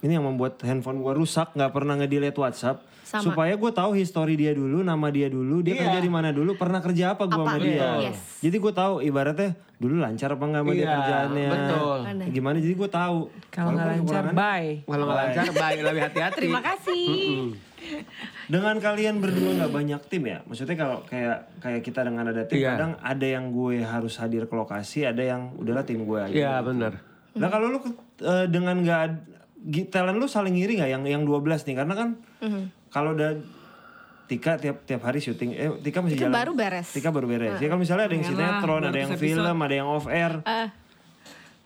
ini 0.00 0.12
yang 0.12 0.24
membuat 0.24 0.56
handphone 0.60 0.98
gue 0.98 1.12
rusak 1.12 1.52
nggak 1.52 1.70
pernah 1.70 1.94
nge-delete 1.94 2.34
WhatsApp 2.34 2.80
Sama. 3.02 3.20
supaya 3.22 3.52
gue 3.52 3.70
tahu 3.70 3.90
history 3.92 4.34
dia 4.34 4.50
dulu 4.50 4.80
nama 4.80 5.08
dia 5.08 5.26
dulu 5.26 5.60
dia 5.60 5.74
Iya. 5.74 5.82
kerja 5.84 5.98
di 5.98 6.08
mana 6.08 6.28
dulu 6.30 6.54
pernah 6.54 6.78
kerja 6.78 7.12
apa 7.12 7.24
gue 7.24 7.36
sama 7.36 7.56
dia 7.56 7.76
betul. 7.76 7.98
Yes. 8.02 8.18
jadi 8.40 8.56
gue 8.56 8.72
tahu 8.72 8.94
ibaratnya 9.02 9.50
dulu 9.76 9.94
lancar 9.98 10.28
apa 10.30 10.44
nggak 10.46 10.62
sama 10.62 10.70
dia 10.70 10.80
Iya, 10.80 10.90
kerjaannya 10.94 11.48
betul. 11.50 11.98
gimana 12.30 12.56
jadi 12.58 12.74
gue 12.74 12.90
tahu 12.90 13.18
Kalau 13.50 13.68
nggak 13.70 13.88
lancar, 13.90 14.24
bye. 14.30 14.70
Kalau 14.82 15.04
nggak 15.04 15.18
lancar 15.20 15.44
baik 15.54 15.78
lebih 15.82 16.02
hati-hati. 16.02 16.36
Terima 16.38 16.60
kasih. 16.60 17.04
dengan 18.46 18.76
kalian 18.76 19.18
berdua 19.18 19.56
nggak 19.56 19.72
banyak 19.72 20.00
tim 20.06 20.22
ya 20.26 20.38
maksudnya 20.42 20.76
kalau 20.76 21.00
kayak 21.02 21.48
kayak 21.58 21.80
kita 21.80 22.00
dengan 22.02 22.24
ada 22.26 22.42
tim 22.44 22.58
Iya. 22.58 22.70
kadang 22.70 22.92
ada 23.00 23.26
yang 23.26 23.48
gue 23.50 23.80
harus 23.80 24.14
hadir 24.16 24.44
ke 24.44 24.52
lokasi 24.52 25.02
ada 25.02 25.22
yang 25.22 25.56
udahlah 25.56 25.82
tim 25.82 26.02
gue 26.02 26.18
aja 26.20 26.28
Iya 26.30 26.52
benar. 26.60 26.92
Nah 27.32 27.48
kalau 27.48 27.70
lu 27.70 27.78
eh, 28.20 28.46
dengan 28.46 28.76
nggak 28.76 29.00
talent 29.88 30.16
lu 30.16 30.26
saling 30.26 30.56
ngiri 30.56 30.80
nggak 30.80 30.90
yang 30.90 31.02
yang 31.04 31.22
12 31.24 31.68
nih 31.68 31.76
karena 31.76 31.94
kan 31.94 32.08
kalau 32.88 33.12
udah 33.12 33.36
Tika 34.30 34.62
tiap 34.62 34.86
tiap 34.86 35.02
hari 35.02 35.18
syuting 35.18 35.58
eh 35.58 35.74
Tika 35.82 36.06
masih 36.06 36.14
Itu 36.14 36.30
jalan. 36.30 36.38
baru 36.38 36.52
beres. 36.54 36.86
Tika 36.94 37.10
baru 37.10 37.26
beres. 37.26 37.58
Ya 37.58 37.66
kalau 37.66 37.82
misalnya 37.82 38.06
ada 38.06 38.14
yang 38.14 38.22
sinetron, 38.22 38.82
ada 38.86 38.94
yang 38.94 39.10
film, 39.18 39.56
ada 39.58 39.74
yang 39.74 39.88
off 39.90 40.06
air. 40.06 40.38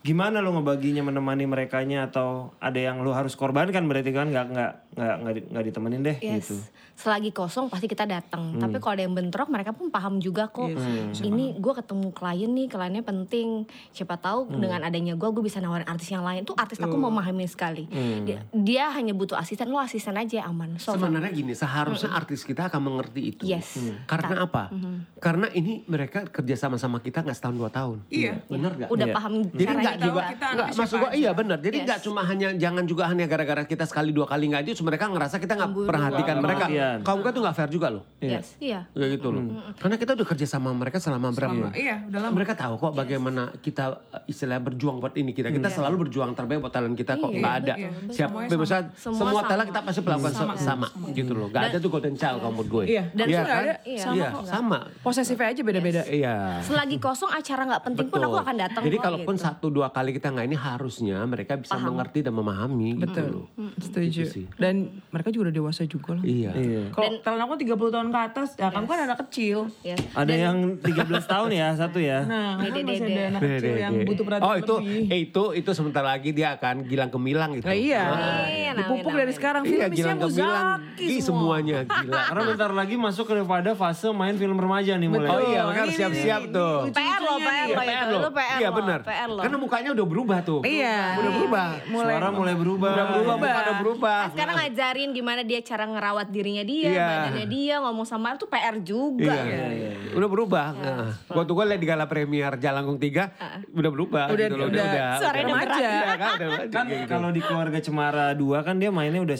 Gimana 0.04 0.38
lu 0.38 0.52
ngebaginya 0.52 1.00
menemani 1.00 1.48
merekanya 1.48 2.04
atau 2.04 2.52
ada 2.60 2.76
yang 2.76 3.00
lu 3.00 3.08
harus 3.10 3.32
korbankan 3.32 3.88
berarti 3.88 4.12
kan 4.12 4.28
nggak 4.28 4.46
nggak 4.46 4.72
nggak 4.94 5.14
nggak 5.16 5.34
di- 5.34 5.46
nggak 5.48 5.64
ditemenin 5.64 6.00
deh 6.04 6.16
Yes. 6.20 6.36
gitu. 6.44 6.56
Selagi 6.94 7.32
kosong 7.32 7.66
pasti 7.66 7.88
kita 7.88 8.04
datang. 8.04 8.54
Tapi 8.54 8.78
kalau 8.78 8.94
ada 8.94 9.02
yang 9.02 9.10
bentrok 9.10 9.48
mereka 9.48 9.72
pun 9.72 9.88
paham 9.88 10.20
juga 10.20 10.46
kok. 10.46 10.70
Ini 11.16 11.56
gue 11.56 11.72
ketemu 11.74 12.12
klien 12.12 12.46
nih, 12.46 12.68
kliennya 12.68 13.02
penting. 13.02 13.64
Siapa 13.90 14.14
tahu 14.14 14.46
dengan 14.52 14.78
adanya 14.80 15.12
gue, 15.12 15.26
gue 15.26 15.42
bisa 15.42 15.58
nawarin 15.58 15.82
artis 15.84 16.06
yang 16.06 16.22
lain. 16.22 16.44
Tuh 16.44 16.54
artis 16.54 16.78
aku 16.78 16.94
memahami 16.94 17.48
sekali. 17.48 17.88
Dia, 18.22 18.44
dia 18.52 18.92
hanya 18.92 19.10
butuh 19.10 19.34
asisten, 19.34 19.66
lo 19.66 19.80
asisten 19.80 20.14
aja 20.14 20.44
aman. 20.44 20.76
So, 20.76 20.94
Sebenarnya 20.94 21.32
gini, 21.32 21.50
seharusnya 21.50 22.12
artis 22.12 22.44
kita 22.44 22.68
akan 22.68 22.78
mengerti 22.84 23.32
itu. 23.32 23.42
Yes. 23.42 23.74
Karena 24.04 24.44
apa? 24.44 24.68
Karena 25.16 25.48
ini 25.50 25.82
mereka 25.84 26.28
kerja 26.28 26.54
sama-sama 26.54 27.00
kita 27.00 27.24
nggak 27.24 27.34
setahun 27.34 27.56
dua 27.56 27.70
tahun. 27.72 28.04
Iya. 28.06 28.44
Bener 28.46 28.70
nggak? 28.76 28.88
udah 28.92 29.06
Iya. 29.08 29.16
paham 29.16 29.32
Jadi 29.48 29.64
caranya 29.64 29.93
nggak 29.94 30.06
juga, 30.06 30.20
kita 30.24 30.44
nggak 30.44 30.54
anaknya 30.54 30.78
maksud 30.78 30.94
siapa 30.94 31.04
gua 31.04 31.10
iya 31.14 31.30
benar. 31.32 31.58
Jadi 31.60 31.76
Yes. 31.76 31.86
nggak 31.86 32.00
cuma 32.04 32.20
hanya 32.24 32.48
jangan 32.54 32.84
juga 32.84 33.04
hanya 33.10 33.24
gara-gara 33.26 33.62
kita 33.64 33.84
sekali 33.84 34.10
dua 34.10 34.26
kali 34.26 34.44
nggak 34.50 34.60
aja, 34.64 34.70
terus 34.74 34.84
mereka 34.84 35.04
ngerasa 35.08 35.36
kita 35.38 35.52
nggak 35.54 35.70
perhatikan 35.86 36.36
mereka. 36.40 36.64
Kamu 37.02 37.20
kan 37.22 37.30
tuh 37.34 37.42
nggak 37.44 37.56
fair 37.56 37.70
juga 37.70 37.88
loh. 37.90 38.04
Yes, 38.18 38.56
iya. 38.58 38.86
Kayak 38.92 39.08
gitu 39.20 39.28
loh. 39.30 39.42
Karena 39.78 39.96
kita 39.96 40.10
udah 40.14 40.26
kerja 40.26 40.46
sama 40.48 40.70
mereka 40.72 40.98
selama 40.98 41.28
berapa? 41.30 41.70
Iya, 41.74 42.06
udah 42.08 42.20
lama. 42.20 42.34
Mereka 42.34 42.52
tahu 42.56 42.74
kok 42.78 42.92
bagaimana 42.94 43.42
kita 43.60 43.84
uh, 44.10 44.22
istilahnya 44.30 44.62
berjuang 44.64 44.98
buat 44.98 45.14
ini 45.14 45.30
kita. 45.36 45.52
Kita 45.52 45.68
selalu 45.70 46.08
berjuang 46.08 46.32
terbaik 46.34 46.60
buat 46.64 46.72
talent 46.72 46.96
kita 46.96 47.16
kok. 47.18 47.30
Iya, 47.30 47.40
Nggak 47.40 47.54
ada. 47.62 47.74
iya. 47.76 47.88
Siapa 48.10 48.38
bebas 48.48 48.70
Semua 48.96 49.42
talent 49.44 49.68
kita 49.70 49.80
pasti 49.84 50.00
melakukan 50.02 50.32
sama, 50.34 50.54
sama, 50.56 50.88
gitu 51.12 51.32
loh. 51.36 51.48
Gak 51.52 51.72
ada 51.72 51.76
tuh 51.78 51.90
golden 51.92 52.14
child 52.16 52.38
kalau 52.40 52.52
menurut 52.54 52.68
gue. 52.70 52.84
Iya, 52.94 53.04
dan 53.12 53.26
Iya 53.26 53.34
itu 53.34 53.42
nggak 53.44 53.54
kan? 53.54 53.64
ada. 53.64 53.74
Iya. 53.84 54.02
Sama 54.02 54.14
Iya, 54.14 54.28
sama. 54.44 54.78
Posesifnya 55.04 55.48
aja 55.52 55.62
beda-beda. 55.62 56.02
Iya. 56.08 56.34
Selagi 56.64 56.96
kosong 56.98 57.30
acara 57.30 57.62
nggak 57.68 57.82
penting 57.84 58.06
pun 58.08 58.20
aku 58.24 58.36
akan 58.40 58.56
datang. 58.56 58.82
Jadi 58.84 58.96
kalaupun 59.00 59.34
gitu. 59.36 59.44
satu 59.44 59.66
dua 59.68 59.83
kali 59.88 60.12
kita 60.12 60.28
nggak 60.28 60.46
ini 60.46 60.54
harusnya 60.54 61.18
mereka 61.22 61.56
bisa 61.56 61.74
mengerti 61.76 62.20
dan 62.20 62.32
memahami. 62.32 62.96
gitu 62.96 63.10
Betul. 63.10 63.26
loh. 63.30 63.46
Setuju. 63.76 64.22
Itu 64.22 64.30
sih. 64.30 64.44
Dan 64.54 64.74
mereka 65.08 65.28
juga 65.28 65.48
udah 65.48 65.56
dewasa 65.56 65.82
juga 65.84 66.14
lah. 66.14 66.24
Iya. 66.24 66.50
Iya. 66.54 66.82
Kalau 66.90 67.18
talent 67.18 67.42
aku 67.42 67.54
30 67.58 67.74
tahun 67.90 68.08
ke 68.08 68.20
atas, 68.22 68.48
ya 68.54 68.68
kamu 68.68 68.84
kan 68.84 68.98
anak 69.02 69.18
kecil. 69.24 69.58
Yes. 69.80 70.00
Ada 70.10 70.34
yang 70.34 70.56
13 70.78 70.86
tahun 71.24 71.50
ya 71.50 71.68
satu 71.80 71.98
ya. 71.98 72.18
Nah, 72.22 72.56
kan 72.58 72.70
Dede, 72.70 72.82
masih 72.84 73.04
ada 73.06 73.22
anak 73.28 73.40
kecil 73.42 73.74
yang 73.74 73.92
butuh 74.04 74.24
perhatian 74.24 74.44
Oh 74.44 74.54
itu 74.54 74.74
lebih. 74.78 75.02
eh, 75.06 75.18
itu 75.22 75.42
itu 75.54 75.70
sebentar 75.72 76.00
lagi 76.00 76.30
dia 76.30 76.54
akan 76.54 76.74
gilang 76.84 77.10
gemilang 77.10 77.50
gitu. 77.52 77.64
Nah, 77.64 77.74
iya. 77.74 78.02
Amin, 78.04 78.72
Dipupuk 78.76 79.12
dari 79.12 79.32
sekarang 79.32 79.62
Iya 79.64 79.86
gilang 79.88 80.18
gemilang. 80.20 80.78
Muzaki 80.80 81.04
Ih, 81.08 81.18
semua. 81.18 81.56
semuanya 81.56 81.78
gila. 81.96 82.20
Karena 82.24 82.42
bentar 82.46 82.70
lagi 82.70 82.94
masuk 82.94 83.24
kepada 83.26 83.70
fase 83.72 84.06
main 84.10 84.34
film 84.34 84.54
remaja 84.54 84.94
nih 84.94 85.08
mulai. 85.08 85.28
Oh 85.28 85.40
iya, 85.42 85.60
makanya 85.64 85.82
harus 85.82 85.96
siap-siap 85.96 86.42
tuh. 86.48 86.76
PR 86.90 87.20
lo, 87.20 87.34
PR 87.38 87.66
lo, 88.06 88.20
Iya 88.54 88.68
lo, 88.68 88.74
benar. 88.74 89.00
PR 89.02 89.28
lo. 89.28 89.40
Mukanya 89.74 89.90
udah 89.90 90.06
berubah 90.06 90.38
tuh. 90.46 90.60
Iya. 90.62 91.18
Udah 91.18 91.32
berubah. 91.34 91.66
Mulai 91.90 92.14
Suara 92.14 92.28
mulai 92.30 92.54
berubah. 92.54 92.92
Udah 92.94 93.06
berubah, 93.10 93.34
muka 93.34 93.58
udah 93.58 93.76
berubah. 93.82 94.20
Sekarang 94.30 94.54
ngajarin 94.54 95.10
gimana 95.10 95.40
dia 95.42 95.60
cara 95.66 95.84
ngerawat 95.84 96.26
dirinya 96.30 96.62
dia, 96.62 96.88
Iya. 96.94 97.06
badannya 97.10 97.46
dia, 97.50 97.74
ngomong 97.82 98.06
sama 98.06 98.38
itu 98.38 98.46
PR 98.46 98.76
juga. 98.78 99.34
Iya. 99.34 100.14
Udah 100.14 100.28
berubah. 100.30 100.66
Nah, 100.78 101.10
waktu 101.26 101.50
gue 101.50 101.64
liat 101.66 101.80
di 101.82 101.88
gala 101.90 102.06
premier 102.06 102.54
Jalangkung 102.54 103.02
3 103.02 103.34
udah 103.74 103.90
berubah 103.90 104.24
Udah- 104.30 104.46
gitu 104.46 104.54
loh. 104.54 104.70
udah- 104.70 105.18
Suaranya 105.18 105.42
udah 105.50 105.58
remaja. 105.58 105.82
Iya 105.82 106.14
kan, 106.14 106.30
udah 106.30 106.46
remaja 106.46 106.70
Kan 106.70 106.84
kayak 106.86 107.00
gitu. 107.02 107.10
kalau 107.10 107.28
di 107.34 107.40
keluarga 107.42 107.78
Cemara 107.82 108.26
2 108.30 108.62
kan 108.62 108.78
dia 108.78 108.94
mainnya 108.94 109.26
udah 109.26 109.34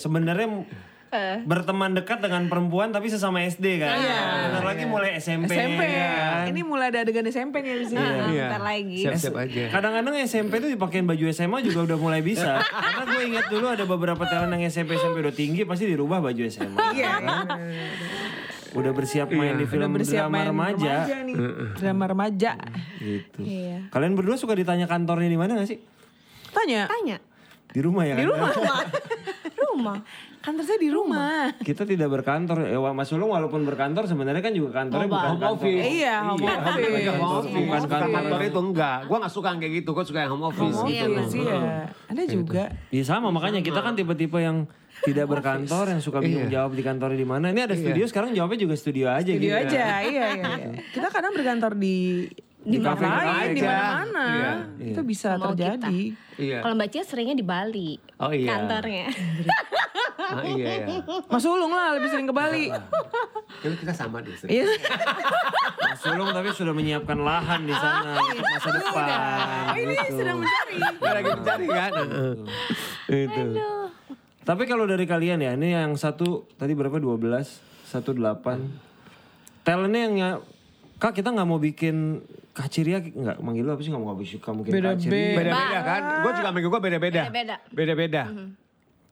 sebenarnya 1.14 1.47
berteman 1.47 1.90
dekat 1.94 2.18
dengan 2.21 2.42
perempuan 2.47 2.90
tapi 2.90 3.06
sesama 3.06 3.38
SD 3.40 3.78
kan. 3.78 3.94
Bentar 3.94 4.64
lagi 4.64 4.85
mulai 4.85 5.16
SMP. 5.16 5.50
SMP. 5.50 5.80
kan. 5.80 6.44
Ini 6.50 6.61
mulai 6.61 6.87
ada 6.90 6.99
adegan 7.02 7.25
SMP 7.25 7.62
nih 7.62 7.75
di 7.80 7.87
sini. 7.87 8.02
Iya. 8.02 8.47
Bentar 8.50 8.62
lagi. 8.62 9.00
Siap-siap 9.06 9.37
aja. 9.38 9.62
Kadang-kadang 9.71 10.14
SMP 10.23 10.52
tuh 10.59 10.71
dipakein 10.71 11.06
baju 11.06 11.25
SMA 11.30 11.59
juga 11.62 11.80
udah 11.85 11.99
mulai 11.99 12.21
bisa. 12.21 12.59
Karena 12.85 13.02
gue 13.06 13.23
ingat 13.25 13.47
dulu 13.49 13.66
ada 13.66 13.85
beberapa 13.85 14.23
talent 14.25 14.52
yang 14.52 14.64
SMP 14.66 14.97
SMP 14.97 15.23
udah 15.23 15.35
tinggi 15.35 15.62
pasti 15.62 15.85
dirubah 15.87 16.18
baju 16.21 16.42
SMA. 16.47 16.78
Iya. 16.92 17.12
Udah 18.75 18.90
bersiap 18.90 19.30
main 19.30 19.54
di 19.54 19.64
Udah 19.64 19.71
film 19.71 19.90
bersiap 19.94 20.26
drama 20.26 20.35
main 20.35 20.47
remaja. 20.50 20.94
nih. 21.23 21.35
Drama 21.78 22.04
remaja. 22.11 22.52
Gitu. 22.99 23.38
Iya. 23.38 23.87
Kalian 23.94 24.18
berdua 24.18 24.35
suka 24.35 24.59
ditanya 24.59 24.90
kantornya 24.90 25.30
di 25.30 25.38
mana 25.38 25.54
gak 25.54 25.71
sih? 25.71 25.78
Tanya. 26.50 26.90
Tanya. 26.90 27.23
Di 27.71 27.80
rumah 27.83 28.02
ya 28.02 28.18
Di 28.18 28.26
kan? 28.26 28.30
rumah. 28.35 28.50
Rumah. 29.75 29.99
Kantor 30.45 30.61
saya 30.63 30.77
di 30.77 30.93
rumah. 30.93 31.57
Kita 31.57 31.83
tidak 31.83 32.13
berkantor. 32.13 32.69
Ya, 32.69 32.77
Mas 32.77 33.09
Ulung 33.09 33.33
walaupun 33.33 33.65
berkantor 33.65 34.05
sebenarnya 34.05 34.45
kan 34.45 34.53
juga 34.53 34.77
kantornya 34.77 35.09
bukan 35.09 35.25
Home 35.25 35.41
kantor. 35.41 35.57
office. 35.57 35.81
Iya, 35.89 36.15
home 36.23 36.45
office. 36.45 36.85
Iya, 36.85 37.13
home 37.15 37.25
office. 37.35 37.55
Bukan 37.57 37.81
kantor. 37.89 38.11
kantor 38.13 38.41
itu 38.45 38.61
enggak. 38.61 38.99
Gua 39.05 39.17
gak 39.19 39.33
suka 39.33 39.49
yang 39.49 39.59
kayak 39.59 39.75
gitu. 39.75 39.91
Gua 39.91 40.05
suka 40.05 40.19
yang 40.21 40.33
home 40.37 40.47
office 40.47 40.77
Home 40.77 40.91
gitu 40.91 41.09
office 41.09 41.33
loh. 41.33 41.45
iya. 41.49 41.61
Ada 42.05 42.23
juga. 42.29 42.65
Iya 42.91 43.05
sama 43.07 43.29
makanya 43.31 43.61
kita 43.61 43.81
kan 43.81 43.97
tipe-tipe 43.97 44.37
yang 44.37 44.69
tidak 45.01 45.27
berkantor 45.27 45.85
yang 45.89 45.99
suka 45.99 46.21
bingung 46.21 46.47
Iya. 46.47 46.61
jawab 46.61 46.77
di 46.77 46.83
kantornya 46.83 47.17
di 47.17 47.25
mana. 47.25 47.47
Ini 47.49 47.61
ada 47.65 47.75
studio 47.75 48.05
sekarang 48.05 48.31
jawabnya 48.31 48.61
juga 48.61 48.75
studio 48.77 49.07
aja 49.09 49.25
Studio 49.27 49.49
gitu. 49.49 49.65
aja, 49.65 49.85
iya, 50.03 50.25
iya, 50.31 50.53
iya. 50.55 50.71
Kita 50.93 51.09
kadang 51.09 51.33
berkantor 51.33 51.73
di 51.75 52.29
di 52.61 52.81
kafe 52.81 53.05
lain, 53.05 53.53
di 53.53 53.61
mana-mana. 53.61 54.25
Iya, 54.25 54.53
Itu 54.93 55.01
bisa 55.03 55.37
Mau 55.37 55.53
terjadi. 55.53 56.17
Iya. 56.37 56.59
Kalau 56.61 56.75
Mbak 56.75 56.89
Cia 56.91 57.03
seringnya 57.03 57.33
di 57.35 57.45
Bali. 57.45 57.97
Oh, 58.17 58.29
iya. 58.29 58.57
Kantornya. 58.57 59.09
Ah, 60.25 60.40
iya 60.57 60.66
ya. 60.81 60.87
Mas 61.28 61.45
Ulung 61.45 61.73
lah 61.73 61.97
lebih 62.00 62.09
sering 62.09 62.26
ke 62.28 62.35
Bali. 62.35 62.73
Kan 63.61 63.73
kita 63.76 63.93
sama 63.93 64.25
deh. 64.25 64.33
Sri. 64.33 64.49
Iya. 64.61 64.64
Mas 65.81 66.00
Sulung 66.00 66.31
tapi 66.33 66.49
sudah 66.57 66.73
menyiapkan 66.73 67.19
lahan 67.21 67.61
di 67.69 67.75
sana 67.76 68.11
untuk 68.16 68.45
masa 68.45 68.69
depan. 68.73 69.04
Oh 69.04 69.76
ini 69.76 69.95
gitu. 69.95 70.16
sedang 70.16 70.37
mencari. 70.40 70.76
Lagi 71.00 71.31
mencari 71.37 71.66
kan. 71.69 71.93
Itu. 73.09 73.45
Tapi 74.45 74.62
kalau 74.69 74.85
dari 74.85 75.09
kalian 75.09 75.40
ya, 75.40 75.57
ini 75.57 75.73
yang 75.73 75.97
satu 75.97 76.45
tadi 76.61 76.76
berapa 76.76 77.00
12, 77.00 77.16
satu 77.88 78.12
8. 78.12 79.64
Talentnya 79.64 80.00
yang 80.04 80.14
ya, 80.21 80.31
Kak 81.00 81.16
kita 81.16 81.33
nggak 81.33 81.49
mau 81.49 81.57
bikin 81.57 82.21
Kak 82.54 82.69
Ciria 82.71 83.00
nggak 83.02 83.43
manggil 83.43 83.66
lu 83.66 83.73
apa 83.75 83.83
sih 83.83 83.90
nggak 83.90 84.04
mau 84.04 84.14
suka 84.21 84.50
mungkin 84.52 84.71
Kak 84.71 85.00
Ciria. 85.00 85.33
Beda-beda 85.40 85.81
kan. 85.81 86.02
Gue 86.21 86.33
juga 86.37 86.49
sama 86.52 86.59
gue 86.61 86.81
beda-beda. 86.85 87.23
Beda-beda. 87.33 87.57
Beda-beda. 87.73 88.23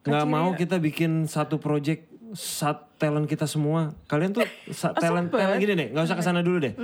Nggak 0.02 0.26
mau 0.26 0.50
kita 0.52 0.76
bikin 0.76 1.25
satu 1.25 1.56
project 1.56 2.06
sat 2.32 2.90
talent 2.97 3.25
kita 3.25 3.44
semua. 3.44 3.94
Kalian 4.04 4.32
tuh 4.32 4.42
sa- 4.68 4.90
talent 4.92 5.28
talent 5.28 5.59
gini 5.59 5.73
deh, 5.73 5.88
nggak 5.90 6.04
usah 6.04 6.16
ke 6.16 6.25
sana 6.25 6.40
dulu 6.40 6.59
deh. 6.59 6.75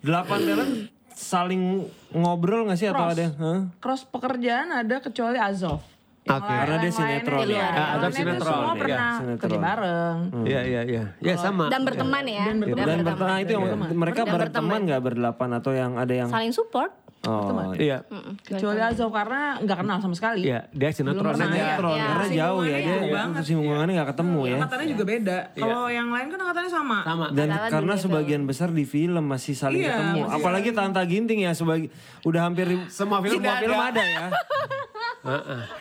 Delapan 0.00 0.38
talent 0.40 0.72
saling 1.12 1.84
ngobrol 2.10 2.64
nggak 2.64 2.76
sih 2.76 2.88
atau 2.88 3.04
Cross. 3.04 3.14
ada? 3.14 3.26
Hah? 3.36 3.60
Cross 3.78 4.02
pekerjaan 4.06 4.68
ada 4.72 4.96
kecuali 4.98 5.36
Azov. 5.36 5.84
Yang 6.20 6.36
lain- 6.36 6.52
Karena 6.52 6.76
dia 6.76 6.92
sinetron 6.92 7.38
ya. 7.40 7.48
luar. 7.48 7.72
Ah, 7.72 8.10
sinetron, 8.10 8.44
Semua 8.44 8.60
iya, 8.66 8.76
pernah 8.76 9.10
sinetron. 9.14 9.40
kerja 9.40 9.58
bareng. 9.58 10.16
Iya 10.44 10.60
iya 10.62 10.80
iya. 10.84 11.04
Ya 11.18 11.34
sama. 11.34 11.64
Dan 11.68 11.80
berteman 11.82 12.24
ya. 12.24 12.44
Dan 12.44 12.56
berteman. 12.60 12.86
Dan 12.86 12.98
berteman 13.02 13.36
itu 13.38 13.50
yang 13.50 13.64
mereka 13.94 14.20
Dan 14.20 14.32
berteman 14.34 14.80
nggak 14.84 15.00
berdelapan 15.02 15.48
atau 15.54 15.72
yang 15.72 15.92
ada 15.96 16.14
yang 16.14 16.28
Saling 16.28 16.52
support. 16.52 16.92
Oh 17.20 17.72
Iya. 17.76 18.00
Kecuali 18.40 18.80
Azov 18.80 19.12
karena 19.12 19.60
nggak 19.60 19.78
kenal 19.80 19.98
sama 20.00 20.14
sekali. 20.16 20.48
Iya, 20.48 20.64
dia 20.72 20.88
sinetron 20.88 21.32
aja. 21.32 21.44
ya. 21.44 21.52
sinetron 21.52 21.92
Iya. 21.92 22.06
karena 22.06 22.26
jauh 22.32 22.62
ya 22.62 22.78
dia 22.78 22.96
banget. 23.12 23.42
singgungannya 23.44 23.92
nggak 23.92 24.10
ketemu 24.16 24.40
ya. 24.40 24.56
Angkatannya 24.56 24.86
juga 24.88 25.04
beda. 25.04 25.38
Kalau 25.52 25.84
yang 25.86 26.08
lain 26.08 26.26
kan 26.28 26.38
angkatannya 26.40 26.72
sama. 26.72 26.98
Sama. 27.04 27.26
Dan 27.32 27.48
karena 27.68 27.94
sebagian 27.94 28.42
besar 28.44 28.68
di 28.70 28.84
film 28.84 29.24
masih 29.26 29.52
saling 29.52 29.80
Iya, 29.80 29.92
ketemu. 29.92 30.20
Apalagi 30.32 30.70
Tanta 30.72 31.02
Ginting 31.04 31.44
ya 31.44 31.52
sebagai 31.52 31.92
udah 32.24 32.40
hampir 32.42 32.66
Semua 32.88 33.20
film 33.20 33.36
semua 33.36 33.56
film 33.58 33.76
ada 33.76 34.00
ya. 34.00 34.26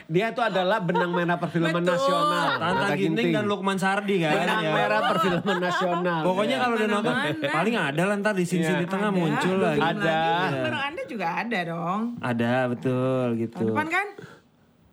Dia 0.05 0.25
itu 0.29 0.41
adalah 0.41 0.77
benang 0.79 1.09
merah 1.09 1.35
perfilman 1.35 1.79
nasional. 1.81 2.59
Tanta 2.59 2.91
Ginting 2.93 3.31
dan 3.31 3.45
Lukman 3.45 3.75
Sardi 3.75 4.19
kan. 4.19 4.35
benang 4.35 4.59
ya. 4.61 4.71
merah 4.73 5.01
perfilman 5.07 5.57
nasional. 5.57 6.19
Pokoknya 6.21 6.57
kalau 6.57 6.75
udah 6.75 6.89
nonton 6.89 7.15
paling 7.41 7.75
ada 7.75 8.01
lah 8.03 8.15
ntar 8.17 8.33
di 8.33 8.43
sini-sini 8.43 8.83
Iya. 8.83 8.91
tengah 8.91 9.09
muncul 9.09 9.55
lah. 9.57 9.73
gitu. 9.73 9.87
Ada. 9.95 10.19
Bareng 10.59 10.83
Anda 10.85 11.03
juga 11.05 11.27
ada 11.33 11.59
dong. 11.65 12.01
Ada 12.19 12.53
betul 12.67 13.25
gitu. 13.37 13.65
Depan 13.65 13.87
kan? 13.87 14.07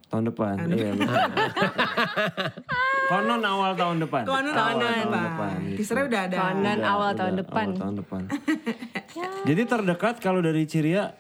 Tahun 0.06 0.24
depan. 0.24 0.54
Iya. 0.68 0.90
betul. 0.94 1.16
Konon 3.06 3.38
awal 3.40 3.72
tahun 3.74 3.96
depan. 4.00 4.22
Konon 4.24 4.46
Awal 4.48 4.56
tahun 4.56 4.74
tahun 4.76 4.98
depan. 5.00 5.22
depan. 5.24 5.56
gitu. 5.74 5.90
Udah 5.92 6.22
ada. 6.22 6.36
Konon 6.40 6.80
awal 6.80 7.10
tahun 7.14 7.34
depan. 7.36 7.66
Awal 7.66 7.80
tahun 7.80 7.94
depan. 7.98 8.22
Jadi 9.42 9.62
terdekat 9.64 10.14
kalau 10.18 10.38
dari 10.38 10.62
Ciria 10.64 11.10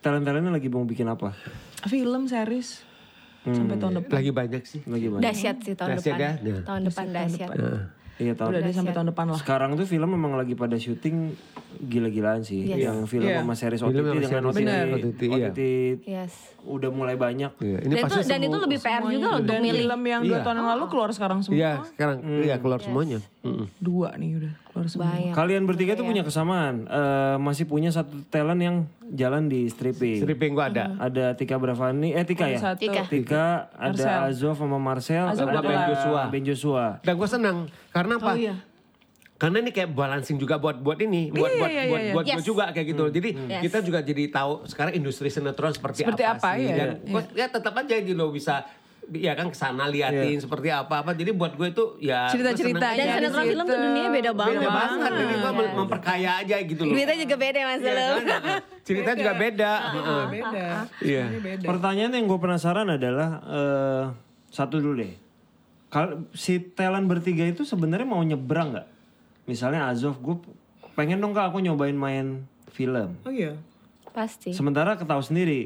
talent-talentnya 0.00 0.50
lagi 0.52 0.66
mau 0.66 0.82
bikin 0.82 1.06
apa? 1.06 1.30
Film, 1.84 2.22
series. 2.24 2.82
Sampai 3.44 3.76
tahun 3.76 4.00
depan. 4.00 4.12
Lagi 4.14 4.30
banyak 4.30 4.62
sih. 4.64 4.80
Lagi 4.84 5.06
banyak. 5.06 5.22
Dahsyat 5.22 5.56
sih 5.60 5.74
tahun 5.74 5.88
Dahsyat 5.92 6.16
depan. 6.16 6.24
ya? 6.24 6.32
Nah. 6.50 6.62
Tahun 6.64 6.82
depan 6.82 7.04
dahsyat. 7.10 7.50
Iya 8.14 8.30
tahun 8.32 8.46
Udah 8.46 8.60
deh 8.62 8.70
sampai 8.72 8.94
tahun 8.94 9.08
depan 9.10 9.26
lah. 9.26 9.38
Sekarang 9.42 9.70
tuh 9.74 9.82
film 9.84 10.06
memang 10.06 10.38
lagi 10.38 10.54
pada 10.54 10.78
syuting 10.78 11.34
gila-gilaan 11.82 12.40
sih. 12.40 12.62
Yang 12.62 13.10
film 13.10 13.26
Iya. 13.26 13.42
sama 13.42 13.54
series 13.58 13.80
Film 13.82 13.90
OTT 13.90 14.06
sama 14.06 14.14
dengan 14.14 14.42
OTT, 14.46 14.54
Bener. 14.54 14.84
OTT, 14.94 15.20
iya. 15.26 15.34
OTT 15.50 15.60
Yes. 16.06 16.32
udah 16.62 16.90
mulai 16.94 17.18
banyak. 17.18 17.50
Iya, 17.58 17.78
ini 17.80 17.90
Dan 17.90 17.98
itu, 17.98 18.06
pasti 18.06 18.30
dan 18.30 18.40
itu 18.40 18.56
lebih 18.56 18.78
PR 18.78 19.02
juga 19.02 19.26
loh 19.26 19.38
untuk 19.42 19.56
milih. 19.58 19.80
film 19.82 20.00
yang 20.06 20.22
dua 20.22 20.38
tahun 20.40 20.56
yang 20.56 20.68
lalu 20.70 20.84
keluar 20.86 21.10
sekarang 21.10 21.38
semua. 21.42 21.58
Iya, 21.58 21.72
sekarang 21.84 22.16
iya 22.40 22.54
keluar 22.56 22.78
semuanya. 22.78 23.18
Mm-mm. 23.42 23.66
Dua 23.76 24.08
nih 24.14 24.30
udah 24.38 24.52
keluar 24.64 24.86
semua. 24.86 25.10
Banyak. 25.10 25.34
Kalian 25.34 25.62
bertiga 25.66 25.92
tuh 25.92 26.06
punya 26.06 26.22
kesamaan. 26.22 26.74
Eh, 26.86 27.36
masih 27.36 27.66
punya 27.66 27.90
satu 27.90 28.14
talent 28.24 28.62
yang 28.62 28.76
jalan 29.14 29.46
di 29.46 29.70
stripping. 29.70 30.20
Stripping 30.20 30.52
gua 30.52 30.66
ada. 30.68 30.84
Ada 30.98 31.32
Tika 31.32 31.54
Bravani, 31.54 32.10
eh 32.10 32.26
Tika 32.26 32.44
ya? 32.44 32.58
Satu. 32.58 32.82
Tika. 32.82 33.02
Tika, 33.06 33.46
ada 33.72 34.26
Azov 34.26 34.58
sama 34.58 34.76
Marcel, 34.76 35.30
Azov 35.30 35.48
ada 35.48 35.62
Ben 35.62 35.80
Joshua. 35.88 36.22
Ben 36.28 36.42
Joshua. 36.42 36.84
Dan 37.00 37.14
gue 37.14 37.28
senang 37.30 37.56
karena 37.88 38.18
apa? 38.18 38.30
Oh 38.30 38.36
iya. 38.36 38.54
Karena 39.34 39.60
ini 39.60 39.70
kayak 39.70 39.90
balancing 39.92 40.38
juga 40.38 40.56
buat 40.56 40.78
buat 40.78 40.98
ini, 41.00 41.28
buat 41.28 41.50
Iya, 41.50 41.58
buat 41.58 41.70
iya, 41.70 41.82
buat, 41.84 42.00
iya. 42.00 42.12
buat 42.14 42.24
Yes. 42.24 42.34
gue 42.34 42.44
juga 42.46 42.64
kayak 42.70 42.86
gitu. 42.86 43.04
Jadi 43.10 43.28
Yes. 43.50 43.62
kita 43.62 43.78
juga 43.82 43.98
jadi 44.00 44.24
tahu 44.30 44.52
sekarang 44.64 44.92
industri 44.94 45.26
sinetron 45.26 45.70
seperti, 45.70 46.02
Seperti 46.02 46.22
apa, 46.22 46.54
sih. 46.54 46.64
iya. 46.64 46.74
Dan 46.74 46.88
gua- 47.06 47.30
ya 47.34 47.46
tetap 47.46 47.74
aja 47.74 47.94
gitu 47.94 48.14
loh 48.14 48.30
bisa 48.30 48.62
ya 49.10 49.32
kan 49.32 49.46
ke 49.46 49.54
sana 49.54 49.84
liatin 49.86 50.36
seperti 50.36 50.68
apa 50.68 51.00
apa. 51.00 51.10
Jadi 51.12 51.30
buat 51.30 51.52
gue 51.52 51.68
itu 51.68 51.84
ya 51.98 52.28
Cerita-ceritanya 52.28 52.94
Dan 52.96 53.16
sinetron 53.20 53.44
film 53.44 53.64
tuh 53.64 53.78
dunia 53.78 54.08
beda 54.08 54.30
banget. 54.32 54.54
beda 54.56 54.70
banget. 54.70 55.10
Jadi 55.12 55.34
gue 55.34 55.50
Iya. 55.54 55.72
memperkaya 55.74 56.30
aja 56.40 56.56
gitu 56.60 56.82
loh. 56.82 56.92
Duitnya 56.92 57.16
juga 57.18 57.36
beda 57.36 57.58
mas 57.62 57.80
Iya 57.80 57.92
lo. 57.92 58.06
kan? 58.20 58.42
Ceritanya 58.86 59.16
juga 59.16 59.34
beda. 59.34 59.72
Heeh. 59.90 60.22
Beda. 60.30 60.66
Iya. 61.00 61.22
Ini 61.26 61.38
beda. 61.40 61.64
Pertanyaan 61.66 62.12
yang 62.12 62.26
gue 62.26 62.38
penasaran 62.38 62.88
adalah 62.88 63.30
eh, 63.44 64.02
satu 64.48 64.76
dulu 64.76 64.94
deh. 64.98 65.12
Kalau 65.88 66.26
si 66.30 66.58
talent 66.58 67.06
bertiga 67.06 67.44
itu 67.44 67.62
sebenarnya 67.62 68.04
mau 68.04 68.18
nyebrang 68.18 68.74
nggak? 68.74 68.88
Misalnya 69.44 69.86
Azov, 69.86 70.18
gue 70.18 70.36
pengen 70.92 71.18
dong 71.18 71.30
kak 71.30 71.48
aku 71.48 71.60
nyobain 71.60 71.94
main 71.94 72.42
film. 72.70 73.14
Oh 73.22 73.30
iya. 73.30 73.54
Pasti. 74.10 74.50
Sementara 74.50 74.94
ketahui 74.94 75.22
sendiri 75.22 75.60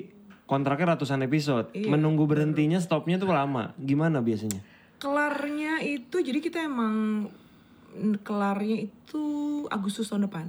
kontraknya 0.48 0.96
ratusan 0.96 1.20
episode, 1.22 1.70
menunggu 1.76 2.24
berhentinya 2.24 2.80
stopnya 2.80 3.20
tuh 3.20 3.28
lama. 3.30 3.76
Gimana 3.76 4.24
biasanya? 4.24 4.64
Kelarnya 4.98 5.84
itu 5.84 6.18
jadi 6.18 6.40
kita 6.40 6.64
emang 6.64 7.28
kelarnya 8.24 8.88
itu 8.88 9.22
Agustus 9.68 10.08
tahun 10.08 10.26
depan. 10.26 10.48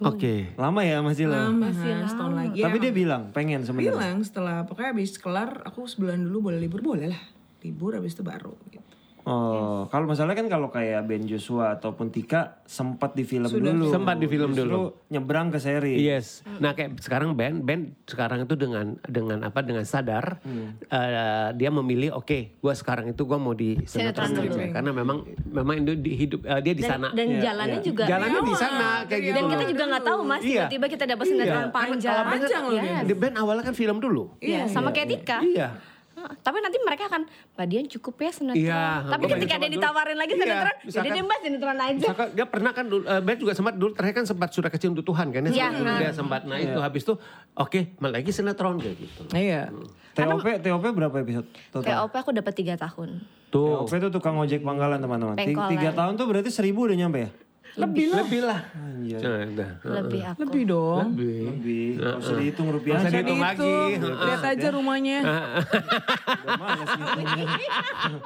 Oke. 0.00 0.56
Lama 0.56 0.80
ya 0.80 1.04
masih 1.04 1.28
loh. 1.28 1.52
Masih 1.52 2.08
setahun 2.08 2.32
lagi. 2.32 2.60
Tapi 2.64 2.76
Ya, 2.80 2.82
dia 2.88 2.92
bilang 2.92 3.22
pengen 3.36 3.60
sebenarnya. 3.64 3.92
bilang 3.96 4.16
setelah 4.24 4.64
pokoknya 4.64 4.96
habis 4.96 5.16
kelar 5.20 5.60
aku 5.64 5.84
sebulan 5.84 6.20
dulu 6.24 6.52
boleh 6.52 6.58
libur 6.60 6.80
boleh 6.80 7.12
lah 7.12 7.22
libur 7.60 7.92
habis 7.92 8.16
itu 8.16 8.24
baru 8.24 8.56
gitu. 8.72 8.89
Oh, 9.22 9.84
kalau 9.86 10.06
masalahnya 10.06 10.38
kan 10.38 10.48
kalau 10.48 10.68
kayak 10.68 11.04
Ben 11.04 11.22
Joshua 11.22 11.74
ataupun 11.74 12.08
Tika 12.08 12.64
sempat 12.64 13.12
di 13.12 13.22
film 13.22 13.46
dulu. 13.46 13.88
Sempat 13.88 14.16
di 14.16 14.24
film 14.24 14.50
Justru 14.50 14.64
dulu. 14.66 14.82
nyebrang 15.06 15.48
ke 15.48 15.58
seri. 15.58 15.98
Yes. 15.98 16.40
Nah 16.56 16.72
kayak 16.72 16.96
sekarang 16.98 17.32
Ben, 17.32 17.60
Ben 17.60 17.92
sekarang 18.02 18.42
itu 18.42 18.54
dengan 18.54 18.96
dengan 19.02 19.42
apa 19.42 19.60
dengan 19.60 19.82
sadar 19.82 20.40
eh, 20.42 21.48
dia 21.52 21.70
memilih 21.70 22.14
oke, 22.14 22.58
gua 22.58 22.72
sekarang 22.72 23.08
itu 23.08 23.22
gua 23.22 23.36
mau 23.36 23.52
di 23.52 23.76
sinetron 23.84 24.30
Sinetron 24.30 24.56
dulu. 24.56 24.72
karena 24.72 24.90
memang 24.90 25.18
memang 25.46 25.74
itu 25.78 25.92
di 25.94 26.12
hidup 26.16 26.40
eh, 26.42 26.60
dia 26.60 26.72
di 26.72 26.82
sana. 26.82 27.08
Dan 27.10 27.36
jalannya 27.36 27.80
juga. 27.80 28.04
Jalannya 28.06 28.40
di 28.42 28.54
sana 28.54 28.88
kayak 29.04 29.22
gitu. 29.22 29.34
Dan 29.34 29.44
kita 29.46 29.58
loh. 29.58 29.68
juga 29.68 29.84
nggak 29.86 30.04
tahu 30.04 30.20
mas. 30.22 30.40
Iya. 30.40 30.64
Tiba-tiba 30.66 30.86
kita 30.88 31.04
dapat 31.06 31.24
sinetron 31.26 31.60
Iya. 31.60 31.70
panjang. 31.70 32.14
Kalau 32.14 32.24
Ben 32.26 32.40
kan- 32.42 32.64
Yes. 32.70 33.02
di 33.04 33.14
Ben 33.14 33.34
awalnya 33.34 33.62
kan 33.62 33.74
film 33.74 33.96
dulu. 33.98 34.24
Iya, 34.38 34.64
sama 34.66 34.90
kayak 34.90 35.08
Tika. 35.10 35.38
Iya. 35.42 35.68
Tapi 36.20 36.56
nanti 36.58 36.78
mereka 36.80 37.04
akan, 37.06 37.22
Mbak 37.26 37.66
Dian 37.66 37.86
cukup 37.88 38.14
ya 38.18 38.30
sinetron. 38.30 38.60
Iya, 38.60 38.82
Tapi 39.06 39.24
ketika 39.28 39.54
dia 39.56 39.70
ditawarin 39.70 40.16
lagi 40.16 40.32
Iya, 40.32 40.40
sinetron, 40.40 40.74
jadi 40.74 40.86
misalkan- 40.86 41.12
dia 41.12 41.22
mbak 41.22 41.38
sinetron 41.40 41.78
aja. 41.78 41.94
Misalkan 41.96 42.28
dia 42.32 42.46
pernah 42.46 42.70
kan 42.70 42.84
dulu, 42.84 43.02
Ben 43.20 43.36
juga 43.36 43.52
sempat 43.52 43.74
dulu 43.74 43.90
terakhir 43.92 44.14
kan 44.14 44.26
sempat 44.26 44.48
sudah 44.50 44.70
kecil 44.70 44.88
untuk 44.90 45.06
Tuhan 45.06 45.26
kan 45.28 45.40
ya. 45.42 45.50
Iya. 45.50 45.66
Sempat 45.66 45.74
dulu 45.76 45.90
dia 45.96 46.10
sempat 46.12 46.40
nah 46.42 46.58
itu 46.58 46.78
habis 46.78 47.02
itu 47.02 47.14
oke 47.54 47.80
malah 47.98 48.12
lagi 48.16 48.30
sinetron 48.30 48.76
kayak 48.76 48.96
gitu. 48.96 49.22
Iya. 49.30 49.62
TOP, 50.10 50.42
TOP 50.42 50.84
berapa 50.90 51.16
episode 51.16 51.46
total? 51.70 52.04
TOP 52.04 52.14
aku 52.14 52.30
dapat 52.34 52.52
tiga 52.52 52.74
tahun. 52.74 53.22
Tuh. 53.48 53.82
TOP 53.82 53.92
itu 53.92 54.08
tukang 54.10 54.36
ojek 54.36 54.60
pangkalan 54.60 54.98
teman-teman. 54.98 55.36
Tiga 55.38 55.90
tahun 55.90 56.12
tuh 56.14 56.26
berarti 56.26 56.50
seribu 56.50 56.86
udah 56.86 56.96
nyampe 56.96 57.18
ya? 57.20 57.30
Lebih 57.76 58.04
lah. 58.08 58.18
Lebih 58.20 58.40
lah. 58.42 58.60
Anjir. 58.72 59.20
Lebih 59.80 60.20
aku. 60.26 60.38
Lebih 60.42 60.62
dong. 60.66 61.04
Lebih. 61.12 61.38
Lebih. 61.46 61.86
Nggak 61.96 62.14
usah 62.16 62.34
dihitung 62.34 62.68
rupiah. 62.68 62.92
Nggak 62.92 63.02
usah 63.02 63.12
dihitung 63.12 63.38
Itu 63.38 63.46
lagi. 63.46 63.74
lihat 64.26 64.42
aja 64.44 64.68
rumahnya. 64.70 65.18
Males 66.50 66.90
ngitungnya. 66.90 67.46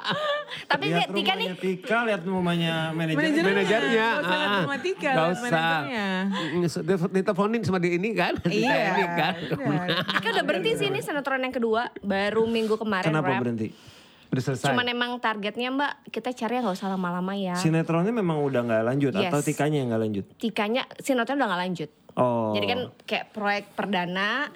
Tapi 0.71 0.83
Lihat 0.87 1.07
dia 1.07 1.15
Tika 1.15 1.33
nih, 1.35 1.47
rumahnya 1.47 1.55
Tika, 1.61 1.97
lihat 2.03 2.21
rumahnya 2.23 2.73
manajer. 2.91 3.17
Manajernya. 3.17 3.45
Manajernya. 3.45 4.07
Nggak 4.07 4.23
usah 4.23 4.35
lihat 4.35 4.49
ah, 4.49 4.59
rumah 4.59 4.79
Tika, 4.79 5.09
lihat 5.09 5.29
usah. 5.29 5.41
manajernya. 5.43 6.07
Di- 6.65 7.13
Diteleponin 7.15 7.61
sama 7.63 7.77
di 7.77 7.89
ini 7.91 8.09
kan. 8.13 8.33
Iya. 8.45 8.75
Ini 8.91 9.03
kan. 9.13 9.33
Tika 10.11 10.27
udah 10.31 10.43
berhenti 10.43 10.71
sih 10.75 10.87
ini 10.87 10.99
sinetron 10.99 11.39
yang 11.39 11.53
kedua, 11.53 11.91
baru 11.99 12.43
minggu 12.45 12.75
kemarin 12.75 13.09
Kenapa 13.09 13.37
berhenti? 13.37 13.69
Udah 14.35 14.43
selesai. 14.51 14.67
Cuman 14.67 14.91
emang 14.91 15.15
targetnya 15.23 15.71
mbak, 15.71 16.11
kita 16.11 16.35
cari 16.35 16.59
yang 16.59 16.67
gak 16.67 16.75
usah 16.75 16.91
lama-lama 16.91 17.31
ya. 17.39 17.55
Sinetronnya 17.55 18.11
memang 18.11 18.43
udah 18.43 18.67
nggak 18.67 18.83
lanjut 18.83 19.11
Yes. 19.15 19.31
atau 19.31 19.39
Tikanya 19.39 19.77
yang 19.79 19.87
nggak 19.95 20.03
lanjut? 20.03 20.25
Tikanya, 20.35 20.83
sinetron 20.99 21.39
udah 21.39 21.49
gak 21.55 21.61
lanjut. 21.63 21.89
Oh. 22.19 22.51
Jadi 22.51 22.65
kan 22.67 22.79
kayak 23.07 23.25
proyek 23.31 23.65
perdana, 23.71 24.51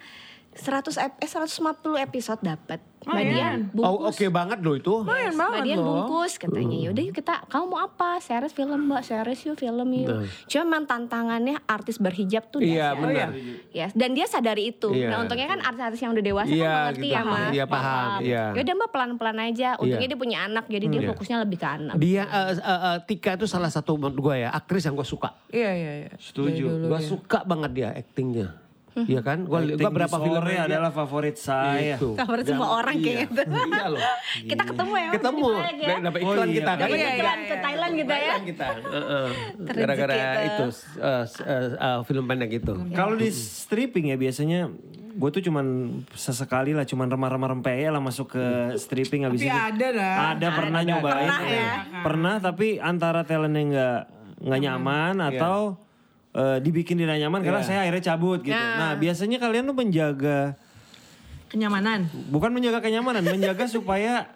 100 0.59 0.91
ep- 0.99 1.17
eh 1.17 1.25
150 1.25 1.55
episode 1.97 2.41
dapat. 2.41 2.79
Mbak 2.99 3.15
Lumayan. 3.15 3.31
Dian 3.31 3.59
Oh 3.79 3.95
bungkus. 3.95 4.11
oke 4.11 4.25
banget 4.27 4.59
loh 4.59 4.75
itu. 4.75 4.91
Lumayan 4.99 5.31
Mbak 5.31 5.39
banget 5.49 5.63
Dian 5.63 5.77
loh. 5.77 5.87
bungkus 6.03 6.33
katanya. 6.35 6.75
Hmm. 6.75 6.85
Yaudah 6.85 7.03
yuk 7.05 7.15
kita, 7.15 7.35
kamu 7.47 7.63
mau 7.65 7.79
apa? 7.79 8.09
Series 8.19 8.51
film 8.51 8.79
mbak, 8.85 9.01
series 9.01 9.39
yuk 9.41 9.55
film 9.55 9.87
yuk. 9.95 10.17
Cuma 10.45 10.61
memang 10.65 10.83
tantangannya 10.83 11.55
artis 11.63 11.95
berhijab 11.95 12.43
tuh 12.45 12.59
Iya 12.59 12.91
benar. 12.93 13.31
Yes, 13.71 13.91
dan 13.93 14.11
dia 14.11 14.27
sadari 14.27 14.69
itu. 14.69 14.91
Iya. 14.91 15.09
Nah 15.09 15.17
untungnya 15.21 15.47
kan 15.47 15.63
artis-artis 15.63 15.95
yang 15.97 16.11
udah 16.11 16.25
dewasa 16.25 16.51
Iya, 16.51 16.59
kan 16.61 16.75
mengerti 16.91 16.99
gitu. 17.01 17.15
ya 17.15 17.21
mas. 17.23 17.49
Iya, 17.49 17.65
paham, 17.65 18.19
iya. 18.19 18.43
Yaudah 18.51 18.73
mbak 18.75 18.89
pelan-pelan 18.91 19.37
aja. 19.41 19.69
Untungnya 19.75 19.99
Iya. 20.01 20.11
dia 20.11 20.19
punya 20.19 20.37
anak, 20.43 20.65
jadi 20.67 20.85
dia 20.85 20.99
Iya. 20.99 21.09
fokusnya 21.09 21.37
lebih 21.39 21.57
ke 21.57 21.67
anak. 21.71 21.95
Dia 21.95 22.23
eh, 22.25 22.45
eh, 22.51 22.59
eh, 22.59 22.97
Tika 23.01 23.31
itu 23.33 23.47
salah 23.47 23.71
satu 23.71 23.95
menurut 23.95 24.19
gue 24.19 24.35
ya 24.37 24.51
aktris 24.51 24.83
yang 24.83 24.93
gue 24.93 25.07
suka. 25.07 25.39
Iya 25.47 25.71
iya 25.71 25.91
iya. 26.03 26.11
Setuju. 26.19 26.67
Gue 26.85 26.93
ya. 26.93 27.07
suka 27.07 27.41
banget 27.41 27.71
dia 27.73 27.89
aktingnya. 27.95 28.59
Iya 29.05 29.21
kan? 29.21 29.45
Gue 29.45 29.59
Acting 29.61 29.79
gua 29.79 29.91
berapa 29.93 30.17
di 30.17 30.23
film 30.25 30.41
sore 30.41 30.55
adalah 30.57 30.91
favorit 30.91 31.37
saya. 31.37 31.95
Itu. 31.95 32.09
Favorit 32.17 32.45
semua 32.49 32.67
orang 32.75 32.95
iya. 32.97 33.05
kayaknya. 33.05 33.43
Iya 33.69 33.85
loh. 33.87 34.01
Kita 34.49 34.63
ketemu 34.67 34.93
ya. 34.95 35.09
Ketemu. 35.13 35.47
ya. 35.49 35.69
Dan 35.79 35.99
Dapat 36.03 36.19
iklan 36.19 36.37
Oh, 36.39 36.45
iya. 36.45 36.55
kita 36.57 36.71
kan. 36.71 36.79
Dapat 36.79 36.97
Iya, 36.99 37.09
iklan 37.09 37.39
iya, 37.39 37.47
ke 37.47 37.55
iya. 37.55 37.63
Thailand 37.63 37.91
gitu 37.93 38.09
ya. 38.11 38.19
Thailand 38.19 38.43
kita. 38.43 38.65
Gara-gara 39.69 40.13
itu. 40.13 40.27
itu 40.49 40.65
eh, 40.99 41.23
eh, 41.45 41.67
eh, 41.77 41.99
film 42.05 42.25
pendek 42.25 42.51
itu. 42.51 42.73
Kalau 42.91 43.15
di 43.15 43.29
stripping 43.29 44.05
ya 44.11 44.17
biasanya 44.17 44.59
gue 45.09 45.29
tuh 45.35 45.43
cuman 45.43 45.65
sesekali 46.15 46.71
lah 46.71 46.87
cuman 46.87 47.11
remah-remah 47.11 47.57
rempeye 47.57 47.91
lah 47.91 47.99
masuk 47.99 48.39
ke 48.39 48.45
stripping 48.79 49.27
habis 49.27 49.43
Tapi 49.43 49.51
itu. 49.51 49.57
ada 49.57 49.87
dah. 49.91 50.13
Ada 50.37 50.47
pernah 50.53 50.81
nyobain. 50.85 51.27
Pernah 51.27 51.39
ya? 51.43 51.67
Pernah 51.99 52.35
tapi 52.39 52.67
antara 52.79 53.21
talentnya 53.27 53.63
nggak 53.67 53.99
nggak 54.39 54.59
nyaman 54.63 55.15
atau 55.19 55.75
eh, 56.39 56.57
dibikin 56.59 56.95
tidak 56.95 57.19
nyaman 57.19 57.43
karena 57.43 57.59
saya 57.59 57.83
akhirnya 57.83 58.03
cabut 58.07 58.39
gitu. 58.41 58.55
Nah 58.55 58.95
biasanya 58.95 59.37
kalian 59.37 59.67
tuh 59.67 59.75
menjaga 59.75 60.55
Kenyamanan. 61.45 62.05
bukan 62.29 62.49
menjaga 62.49 62.79
kenyamanan, 62.79 63.25
menjaga 63.25 63.65
supaya 63.75 64.29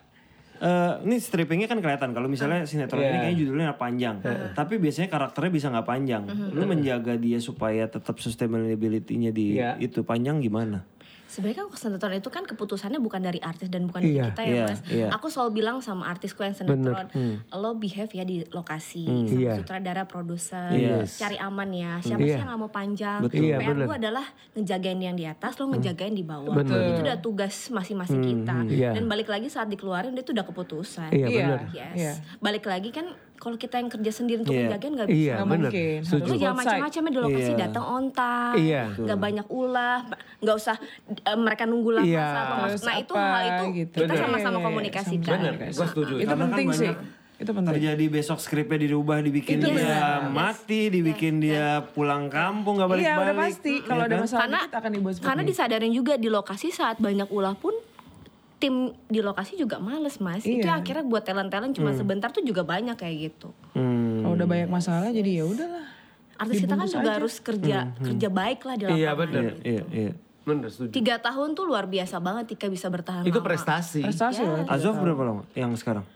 eh 0.56 0.94
ini 1.04 1.18
strippingnya 1.18 1.68
kan 1.68 1.78
kelihatan 1.78 2.12
kalau 2.12 2.26
misalnya 2.26 2.64
sinetron 2.64 2.98
ini 2.98 3.06
Iya. 3.06 3.20
kayaknya 3.20 3.38
judulnya 3.38 3.68
panjang, 3.76 4.16
tapi 4.54 4.78
biasanya 4.78 5.08
karakternya 5.08 5.52
bisa 5.52 5.68
nggak 5.70 5.84
panjang. 5.84 6.24
Lu 6.50 6.64
menjaga 6.64 7.14
dia 7.16 7.38
supaya 7.38 7.84
tetap 7.86 8.16
sustainability-nya 8.18 9.30
di 9.30 9.58
Iya. 9.58 9.76
itu 9.78 10.02
panjang 10.02 10.40
gimana? 10.40 10.88
Sebenarnya 11.34 11.66
kan 11.66 11.74
sinetron 11.74 12.14
itu 12.14 12.30
kan 12.30 12.46
keputusannya 12.46 13.02
bukan 13.02 13.18
dari 13.20 13.42
artis 13.42 13.66
dan 13.68 13.90
bukan 13.90 14.00
dari 14.00 14.14
Iya, 14.14 14.26
kita 14.30 14.42
ya 14.42 14.54
iya, 14.54 14.64
mas. 14.64 14.80
iya. 14.86 15.08
Aku 15.10 15.28
selalu 15.28 15.50
bilang 15.56 15.82
sama 15.82 16.06
artisku 16.06 16.46
yang 16.46 16.54
sinetron, 16.54 17.10
lo 17.52 17.74
behave 17.74 18.14
ya 18.14 18.22
di 18.22 18.46
lokasi, 18.48 19.02
sama 19.26 19.34
Iya. 19.34 19.54
sutradara, 19.58 20.06
produser, 20.06 20.70
Yes. 20.72 21.18
cari 21.18 21.42
aman 21.42 21.74
ya. 21.74 21.98
Siapa 22.00 22.22
Iya. 22.22 22.30
sih 22.30 22.40
yang 22.40 22.50
nggak 22.50 22.62
mau 22.62 22.70
panjang? 22.70 23.20
Betul. 23.26 23.42
Iya, 23.44 23.56
PR 23.58 23.74
gue 23.82 23.98
adalah 23.98 24.26
ngejagain 24.54 25.00
yang 25.02 25.18
di 25.18 25.26
atas, 25.26 25.58
lo 25.58 25.66
ngejagain 25.68 26.14
di 26.14 26.22
bawah. 26.22 26.54
Bener. 26.54 26.94
Itu 26.94 27.02
udah 27.02 27.18
tugas 27.18 27.56
masing-masing 27.68 28.22
kita. 28.22 28.56
iya. 28.70 28.94
Dan 28.94 29.10
balik 29.10 29.26
lagi 29.28 29.50
saat 29.50 29.66
dikeluarin 29.68 30.14
itu 30.14 30.30
udah 30.30 30.46
keputusan. 30.46 31.10
Iya 31.10 31.26
Iya. 31.26 31.38
benar. 31.42 31.60
Yes. 31.74 31.96
Iya. 31.96 32.14
Balik 32.38 32.64
lagi 32.64 32.94
kan 32.94 33.10
kalau 33.44 33.58
kita 33.58 33.76
yang 33.76 33.92
kerja 33.92 34.12
sendiri 34.14 34.40
untuk 34.40 34.56
Iya. 34.56 34.62
ngejagain 34.66 34.94
nggak 34.96 35.08
bisa. 35.08 35.20
Iya 35.20 35.34
Nggak 35.34 35.48
benar. 35.50 35.60
mungkin. 35.68 36.00
Harus 36.00 36.40
jangan 36.40 36.56
macam-macam 36.56 37.02
di 37.04 37.20
lokasi 37.20 37.44
Iya. 37.46 37.60
datang 37.60 37.86
on 37.86 38.06
time, 38.10 38.56
Iya. 38.56 38.84
nggak 38.96 39.20
banyak 39.20 39.48
ulah, 39.52 40.00
nggak 40.40 40.56
usah 40.56 40.76
eh, 41.22 41.38
mereka 41.38 41.64
nunggu 41.66 41.90
lama 41.94 42.08
Iya. 42.08 42.24
masuk. 42.24 42.64
Terus 42.64 42.84
Nah 42.84 42.96
itu 42.98 43.14
apa 43.14 43.28
hal 43.28 43.44
itu 43.44 43.66
gitu. 43.76 43.98
kita 44.00 44.14
sama-sama 44.16 44.32
Iya, 44.32 44.40
iya, 44.40 44.56
iya. 44.56 44.64
komunikasikan. 44.64 45.32
Benar. 45.36 45.54
Gue 45.70 45.86
setuju. 45.86 46.14
Itu 46.16 46.24
Karena 46.24 46.40
kan 46.40 46.50
penting 46.50 46.68
sih. 46.72 46.88
banyak 46.88 47.22
Itu 47.34 47.52
penting. 47.52 47.74
Terjadi 47.76 48.06
besok 48.08 48.38
skripnya 48.40 48.78
dirubah, 48.80 49.18
dibikin 49.20 49.58
Itu 49.58 49.68
dia 49.68 49.76
benar. 49.76 50.32
mati, 50.32 50.88
dibikin 50.88 51.34
dia 51.38 51.66
pulang 51.84 52.30
kampung 52.30 52.80
nggak 52.80 52.88
Iya 52.88 52.96
balik-balik. 53.12 53.20
udah 53.20 53.36
pasti. 53.36 53.74
Kalau 53.82 53.98
Iya 53.98 54.06
ada 54.06 54.16
kan? 54.16 54.22
masalah 54.24 54.42
Karena 54.46 54.60
akan 54.72 54.92
dibuat 54.94 55.14
karena 55.20 55.42
itu. 55.42 55.50
disadarin 55.52 55.92
juga 55.92 56.14
di 56.16 56.30
lokasi 56.30 56.68
saat 56.70 56.98
banyak 56.98 57.28
ulah 57.28 57.52
pun 57.54 57.74
tim 58.64 58.76
di 59.06 59.20
lokasi 59.20 59.60
juga 59.60 59.76
males 59.78 60.16
mas. 60.18 60.40
Itu 60.42 60.64
Iya. 60.64 60.72
yang 60.72 60.78
akhirnya 60.80 61.04
buat 61.04 61.28
talent-talent 61.28 61.76
cuma 61.76 61.92
sebentar 61.92 62.32
tuh 62.32 62.40
juga 62.40 62.64
banyak 62.64 62.96
kayak 62.96 63.16
gitu. 63.28 63.52
Hmm. 63.76 64.24
Kalau 64.24 64.34
udah 64.34 64.48
banyak 64.48 64.70
masalah 64.72 65.12
jadi 65.12 65.44
ya 65.44 65.46
udahlah. 65.46 65.86
Artis 66.34 66.64
kita 66.64 66.74
kan 66.74 66.88
juga 66.88 67.12
harus 67.20 67.36
kerja 67.38 67.92
kerja 67.94 68.30
baik 68.32 68.64
lah 68.64 68.76
di 68.76 68.84
lapangan. 68.88 69.04
Iya 69.04 69.12
benar. 69.14 69.42
Iya, 69.44 69.54
iya, 69.62 69.84
iya. 69.92 70.12
Benar 70.44 70.68
setuju. 70.68 70.92
Tiga 70.92 71.16
tahun 71.20 71.54
tuh 71.54 71.64
luar 71.64 71.88
biasa 71.88 72.20
banget 72.20 72.56
Tika 72.56 72.68
bisa 72.68 72.88
bertahan 72.88 73.24
Itu 73.24 73.40
lama. 73.40 73.48
prestasi. 73.48 74.02
Prestasi 74.02 74.42
loh. 74.42 74.64
Azov 74.66 74.96
berapa 74.98 75.22
lama 75.22 75.44
yang 75.54 75.76
sekarang? 75.76 76.08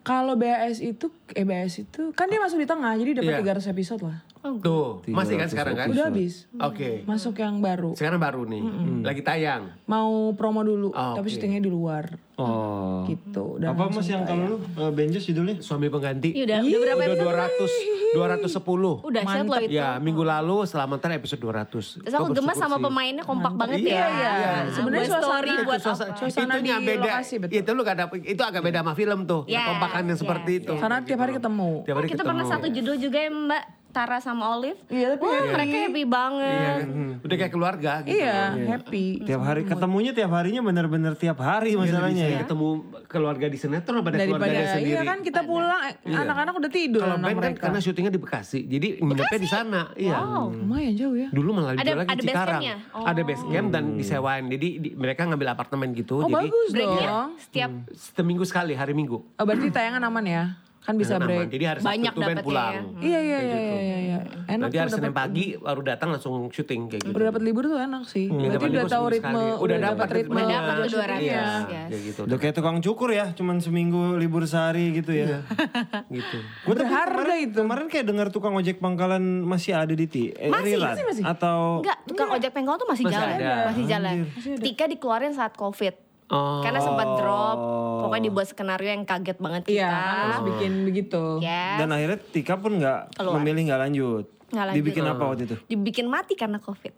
Kalau 0.00 0.32
BAS 0.32 0.80
itu, 0.80 1.12
eh 1.30 1.44
BAS 1.44 1.76
itu 1.78 2.10
kan 2.14 2.26
dia 2.26 2.40
masuk 2.40 2.56
di 2.56 2.64
tengah, 2.64 2.96
jadi 2.96 3.20
dapat 3.20 3.32
Iya. 3.36 3.60
300 3.60 3.68
episode 3.68 4.02
lah. 4.02 4.18
Tuh, 4.40 5.04
masih 5.06 5.36
kan 5.36 5.46
sekarang 5.46 5.76
kan? 5.76 5.86
Udah 5.88 6.08
habis. 6.08 6.48
Oke. 6.56 7.04
Masuk 7.04 7.36
yang 7.36 7.60
baru. 7.60 7.92
Sekarang 7.92 8.16
baru 8.16 8.48
nih. 8.48 8.62
Lagi 9.04 9.20
tayang. 9.20 9.68
Mau 9.84 10.32
promo 10.32 10.64
dulu, 10.64 10.90
Oh, 10.90 11.12
tapi 11.12 11.28
oke. 11.28 11.32
syutingnya 11.32 11.60
di 11.60 11.68
luar. 11.68 12.16
Oh. 12.34 13.04
Gitu. 13.04 13.60
Dan 13.60 13.76
Apa 13.76 13.92
mas 13.92 14.08
yang 14.08 14.24
kalau 14.24 14.44
lu 14.46 14.56
uh, 14.74 14.88
Benjos 14.88 15.28
judulnya? 15.28 15.60
Suami 15.60 15.92
pengganti. 15.92 16.32
Iya, 16.32 16.56
udah, 16.56 16.58
udah 16.64 16.94
berapa 16.96 17.02
Udah 17.20 17.44
episode? 17.44 18.00
200 18.16 19.04
210. 19.04 19.06
Udah 19.06 19.22
set 19.22 19.44
loh 19.44 19.60
itu. 19.60 19.70
Ya, 19.70 19.88
minggu 19.98 20.22
lalu 20.24 20.56
selamat 20.64 20.98
episode 21.12 21.36
200. 21.38 22.00
Terus 22.00 22.14
aku 22.16 22.32
gemes 22.32 22.56
sama 22.56 22.76
sih. 22.76 22.82
pemainnya 22.82 23.24
kompak 23.28 23.52
banget 23.54 23.84
Iya, 23.84 23.92
ya. 23.92 24.08
iya. 24.08 24.52
Sebenarnya 24.72 25.04
Buat 25.04 25.12
suasana- 25.12 25.28
story 25.28 25.48
itu 25.50 25.62
buat 25.62 25.80
suasana, 25.80 26.08
apa? 26.08 26.18
Suasana 26.18 26.54
beda. 26.80 27.02
lokasi, 27.04 27.34
betul. 27.36 27.54
Itu 27.54 27.70
lu 27.76 27.80
gak 27.84 27.98
dapet, 27.98 28.16
itu 28.24 28.42
agak 28.42 28.62
beda 28.64 28.78
sama 28.80 28.92
film 28.94 29.20
tuh. 29.28 29.42
Yes, 29.44 29.68
Kompakan 29.68 30.02
yang 30.02 30.10
yes, 30.10 30.18
seperti 30.18 30.52
itu. 30.58 30.72
Karena 30.74 30.98
tiap 31.04 31.18
hari 31.20 31.32
ketemu. 31.36 31.70
Tiap 31.84 31.94
Oh, 31.94 32.08
kita 32.08 32.22
pernah 32.24 32.44
satu 32.48 32.66
judul 32.66 32.96
juga 32.96 33.18
ya 33.20 33.28
Mbak 33.28 33.64
Tara 33.90 34.18
sama 34.18 34.54
Olive. 34.54 34.78
Iya, 34.86 35.14
tapi 35.14 35.22
Wah, 35.22 35.34
happy. 35.36 35.50
mereka 35.50 35.76
happy 35.82 36.04
banget. 36.04 36.46
Iya 36.46 36.70
kan? 36.70 36.88
Udah 37.20 37.36
kayak 37.36 37.52
keluarga 37.52 37.92
gitu. 38.02 38.14
Iya, 38.16 38.38
happy. 38.68 39.06
Tiap 39.26 39.42
hari 39.42 39.62
ketemunya 39.64 40.12
tiap 40.12 40.30
harinya 40.30 40.62
bener-bener 40.62 41.12
tiap 41.14 41.38
hari 41.38 41.74
masalahnya 41.74 42.26
ya. 42.26 42.38
Ketemu 42.40 42.68
keluarga 43.04 43.46
di 43.46 43.58
sinetron 43.58 43.98
apa 43.98 44.08
ada 44.08 44.18
Daripada 44.20 44.46
keluarga 44.46 44.62
sendiri. 44.72 44.90
iya 44.90 45.00
kan 45.02 45.18
kita 45.20 45.40
pulang 45.42 45.80
eh, 45.82 45.94
anak-anak 46.08 46.54
udah 46.54 46.70
tidur 46.70 47.02
Kalau 47.02 47.16
band 47.16 47.26
kan 47.26 47.36
mereka. 47.36 47.60
karena 47.66 47.78
syutingnya 47.78 48.12
di 48.12 48.20
Bekasi. 48.20 48.60
Jadi 48.64 48.88
nginepnya 48.98 49.38
di 49.38 49.50
sana. 49.50 49.80
Iya. 49.92 50.16
Lumayan 50.46 50.94
jauh 50.94 51.16
ya. 51.16 51.28
Dulu 51.28 51.48
malah 51.52 51.74
Ada- 51.74 51.98
lagi 51.98 52.08
ada 52.08 52.22
Cikarang. 52.22 52.62
Oh. 52.92 53.04
Ada 53.04 53.20
base 53.20 53.44
camp 53.44 53.68
dan 53.70 53.84
disewain. 53.94 54.44
Jadi 54.48 54.68
di- 54.78 54.94
mereka 54.94 55.26
ngambil 55.26 55.48
apartemen 55.50 55.90
gitu. 55.92 56.20
Oh 56.20 56.30
jadi 56.30 56.46
bagus 56.46 56.68
dong. 56.70 57.28
setiap 57.36 57.70
seminggu 58.14 58.44
sekali 58.44 58.72
hari 58.72 58.94
Minggu. 58.94 59.18
Oh, 59.34 59.44
berarti 59.44 59.66
tayangan 59.68 60.02
aman 60.04 60.24
ya? 60.24 60.44
Kan 60.90 60.98
bisa 60.98 61.14
Aman. 61.16 61.30
break. 61.30 61.48
Jadi 61.48 61.64
hari 61.64 61.78
Banyak 61.80 61.94
Sabtu 62.04 62.18
tuh 62.18 62.22
dapetnya 62.26 62.42
pulang. 62.42 62.74
ya. 62.74 62.82
Iya 63.00 63.20
iya 63.20 63.38
iya 63.38 63.38
iya 63.38 63.58
iya. 63.78 63.98
iya. 64.00 64.18
Enak 64.50 64.58
Nanti 64.60 64.74
tuh 64.74 64.82
hari 64.82 64.90
Senin 64.90 65.14
pagi 65.14 65.44
baru 65.54 65.80
datang 65.80 66.08
langsung 66.10 66.34
syuting 66.50 66.80
kayak 66.84 67.02
gitu. 67.06 67.14
Udah 67.14 67.26
dapat 67.30 67.42
libur 67.46 67.64
tuh 67.64 67.78
enak 67.78 68.02
sih. 68.04 68.26
Iya, 68.26 68.48
Berarti 68.50 68.66
udah 68.68 68.86
tahu 68.90 69.04
ritme, 69.06 69.30
sekali. 69.46 69.62
udah 69.62 69.76
dapat 69.80 70.08
ritme. 70.10 70.34
Udah 70.34 70.46
dapat 70.50 70.74
tuh 70.74 70.88
dua 70.90 71.04
ratus. 71.06 71.22
syutingnya. 71.22 71.46
Yes. 71.46 71.86
Kayak 71.86 72.02
gitu. 72.02 72.20
Udah 72.26 72.36
kayak 72.36 72.54
tukang 72.56 72.76
cukur 72.82 73.08
ya, 73.08 73.26
cuman 73.30 73.56
seminggu 73.58 74.02
libur 74.16 74.42
sehari 74.44 74.90
gitu 74.92 75.12
ya. 75.14 75.46
gitu. 76.10 76.38
Gue 76.66 76.74
Berharga 76.74 77.14
kemarin, 77.14 77.46
itu. 77.46 77.54
kemarin 77.56 77.86
kayak 77.86 78.04
dengar 78.04 78.26
tukang 78.28 78.52
ojek 78.52 78.82
pangkalan 78.82 79.22
masih 79.40 79.72
ada 79.72 79.94
di 79.94 80.06
ti, 80.06 80.34
eh, 80.34 80.50
Masih, 80.50 80.74
masih, 80.76 81.04
masih. 81.06 81.22
atau 81.22 81.78
Enggak, 81.78 81.98
tukang 82.04 82.28
ojek 82.34 82.50
pengkol 82.50 82.74
tuh 82.74 82.88
masih, 82.90 83.06
jalan. 83.06 83.38
Masih 83.70 83.84
jalan. 83.86 84.14
Tika 84.58 84.84
dikeluarin 84.84 85.30
saat 85.30 85.54
Covid. 85.54 86.09
Oh. 86.30 86.62
Karena 86.62 86.78
sempat 86.78 87.06
drop. 87.16 87.58
Pokoknya 88.00 88.24
dibuat 88.24 88.46
skenario 88.46 88.88
yang 88.88 89.02
kaget 89.02 89.36
banget 89.36 89.62
kita. 89.64 89.76
Iya, 89.76 89.90
harus 89.90 90.38
bikin 90.46 90.72
begitu. 90.82 91.22
Yes. 91.38 91.76
dan 91.76 91.90
akhirnya 91.90 92.18
Tika 92.22 92.54
pun 92.54 92.78
nggak 92.78 93.00
Keluar. 93.12 93.34
memilih 93.36 93.62
nggak 93.66 93.80
lanjut. 93.80 94.24
Nggak 94.48 94.64
lanjut. 94.64 94.76
Dibikin 94.78 95.04
apa 95.04 95.22
waktu 95.24 95.42
itu? 95.44 95.56
Dibikin 95.66 96.06
mati 96.06 96.34
karena 96.34 96.58
Covid. 96.58 96.94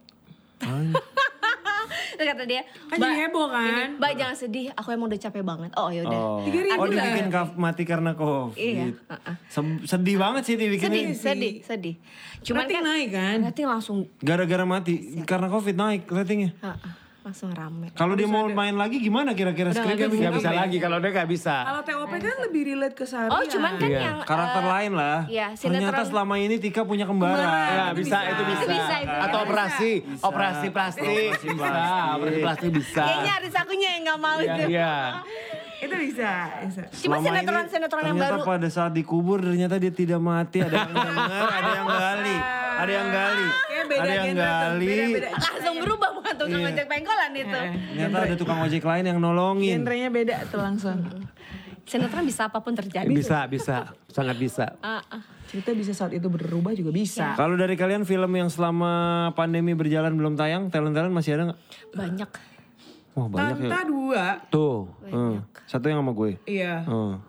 Terus 2.13 2.29
kata 2.29 2.45
dia, 2.45 2.61
Kan 2.87 2.97
jadi 2.99 3.25
heboh 3.25 3.49
kan? 3.49 3.97
Mbak 3.97 4.11
jangan 4.15 4.35
sedih, 4.35 4.69
aku 4.71 4.93
emang 4.93 5.09
udah 5.09 5.17
capek 5.19 5.41
banget. 5.41 5.73
Oh 5.73 5.89
yaudah. 5.89 6.13
Oh, 6.15 6.39
Tiga 6.39 6.59
ribu 6.63 6.77
oh 6.77 6.87
dibikin 6.87 7.27
kaf- 7.27 7.57
mati 7.57 7.83
karena 7.83 8.13
covid. 8.13 8.53
Iya, 8.55 8.85
uh-uh. 9.03 9.35
Se- 9.47 9.81
Sedih 9.87 10.15
banget 10.15 10.45
sih 10.45 10.55
dibikinnya. 10.55 11.09
Sedih, 11.09 11.17
sedih, 11.17 11.53
sedih. 11.59 11.95
Cuman 12.43 12.63
Rating 12.63 12.75
kan 12.75 12.83
naik 12.85 13.09
kan? 13.09 13.37
rating 13.43 13.67
langsung 13.67 13.97
Gara-gara 14.19 14.61
mati 14.63 14.93
karena 15.23 15.47
covid 15.47 15.73
naik 15.75 16.05
ratingnya. 16.05 16.53
uh-uh, 16.55 16.91
langsung 17.23 17.49
rame. 17.49 17.87
Kalau 17.93 18.13
dia 18.13 18.27
mau 18.27 18.43
main 18.45 18.75
lagi 18.75 18.99
gimana 18.99 19.31
kira-kira 19.31 19.71
skripnya 19.71 20.11
Nggak 20.11 20.35
bisa 20.35 20.49
apa? 20.49 20.59
lagi 20.59 20.77
kalau 20.77 20.99
dia 20.99 21.09
nggak 21.09 21.29
bisa. 21.29 21.55
Kalau 21.63 21.81
TOP 21.81 22.11
kan 22.13 22.37
lebih 22.43 22.61
relate 22.67 22.93
ke 22.93 23.05
seharian. 23.05 23.31
Oh 23.31 23.41
cuman 23.41 23.71
kan 23.73 23.87
Iya. 23.87 23.99
yang 24.01 24.17
Karakter 24.21 24.59
eh, 24.59 24.69
lain 24.69 24.91
lah. 24.93 25.17
iya, 25.25 25.47
Ternyata 25.53 25.79
sinetron- 25.95 26.09
selama 26.11 26.35
ini 26.37 26.55
Tika 26.57 26.83
punya 26.83 27.05
kembara. 27.05 27.39
Ya, 27.39 27.85
bisa, 27.93 28.17
itu 28.27 28.43
bisa. 28.45 28.65
bisa, 28.67 28.95
itu 28.99 29.15
Atau 29.17 29.27
bisa. 29.33 29.45
operasi, 29.45 29.91
operasi 30.19 30.67
plastik. 30.67 31.31
Bisa, 31.39 31.83
operasi 32.13 32.39
plastik 32.41 32.69
bisa. 32.73 33.03
Kayaknya 33.05 33.33
Aris 33.33 33.55
akunya 33.55 33.89
yang 33.89 34.03
gak 34.05 34.19
mau 34.19 34.37
itu. 34.37 34.63
Iya. 34.69 34.93
Itu 35.79 35.95
bisa, 35.97 36.31
bisa. 36.61 36.81
Cuma 36.97 37.19
Selama 37.19 37.19
ini 37.19 37.27
sinetron-sinetron 37.33 38.01
yang 38.01 38.15
ternyata 38.15 38.35
baru. 38.37 38.43
pada 38.45 38.67
saat 38.69 38.91
dikubur 38.91 39.39
ternyata 39.39 39.75
dia 39.75 39.91
tidak 39.91 40.15
mati. 40.17 40.59
Ada 40.59 40.75
yang 40.77 40.91
dengar, 40.91 41.47
ada 41.49 41.71
yang 41.73 41.87
gali. 41.89 42.37
Ada 42.73 42.91
yang 42.91 43.09
gali. 43.09 43.47
Ada 43.93 44.11
yang 44.13 44.31
gali. 44.33 44.95
Langsung 45.29 45.75
berubah 45.77 46.09
tukang 46.35 46.59
Iya. 46.59 46.69
ojek 46.69 46.85
pengkolan 46.85 47.31
itu. 47.33 47.59
Ternyata 47.93 48.17
ada 48.21 48.35
tukang 48.35 48.59
ojek 48.61 48.83
lain 48.83 49.05
yang 49.05 49.19
nolongin. 49.19 49.79
Genrenya 49.79 50.09
beda 50.09 50.35
tuh 50.47 50.59
langsung. 50.59 50.97
Sinetron 51.83 52.23
bisa 52.23 52.47
apa 52.47 52.63
pun 52.63 52.71
terjadi. 52.71 53.11
Bisa, 53.11 53.43
bisa, 53.45 53.91
sangat 54.07 54.39
bisa. 54.39 54.79
Ah, 54.79 55.03
ah. 55.03 55.19
Cerita 55.45 55.69
bisa 55.71 55.91
saat 55.91 56.15
itu 56.15 56.25
berubah 56.25 56.71
juga 56.71 56.89
bisa. 56.89 57.35
Kalau 57.35 57.53
dari 57.53 57.75
kalian 57.75 58.01
film 58.03 58.31
yang 58.31 58.47
selama 58.47 58.91
pandemi 59.33 59.75
berjalan 59.75 60.15
belum 60.15 60.33
tayang, 60.33 60.71
talent-talent 60.71 61.11
masih 61.11 61.35
ada 61.35 61.51
nggak? 61.51 61.59
Banyak. 61.91 62.29
Wah 63.13 63.27
banyak 63.27 63.57
ya. 63.59 63.69
Tanta 63.69 63.81
dua. 63.85 64.23
Tuh. 64.49 64.89
Hmm. 65.05 65.43
Satu 65.67 65.85
yang 65.85 66.01
sama 66.01 66.15
gue. 66.15 66.39
Iya. 66.47 66.81
Hmm. 66.83 67.21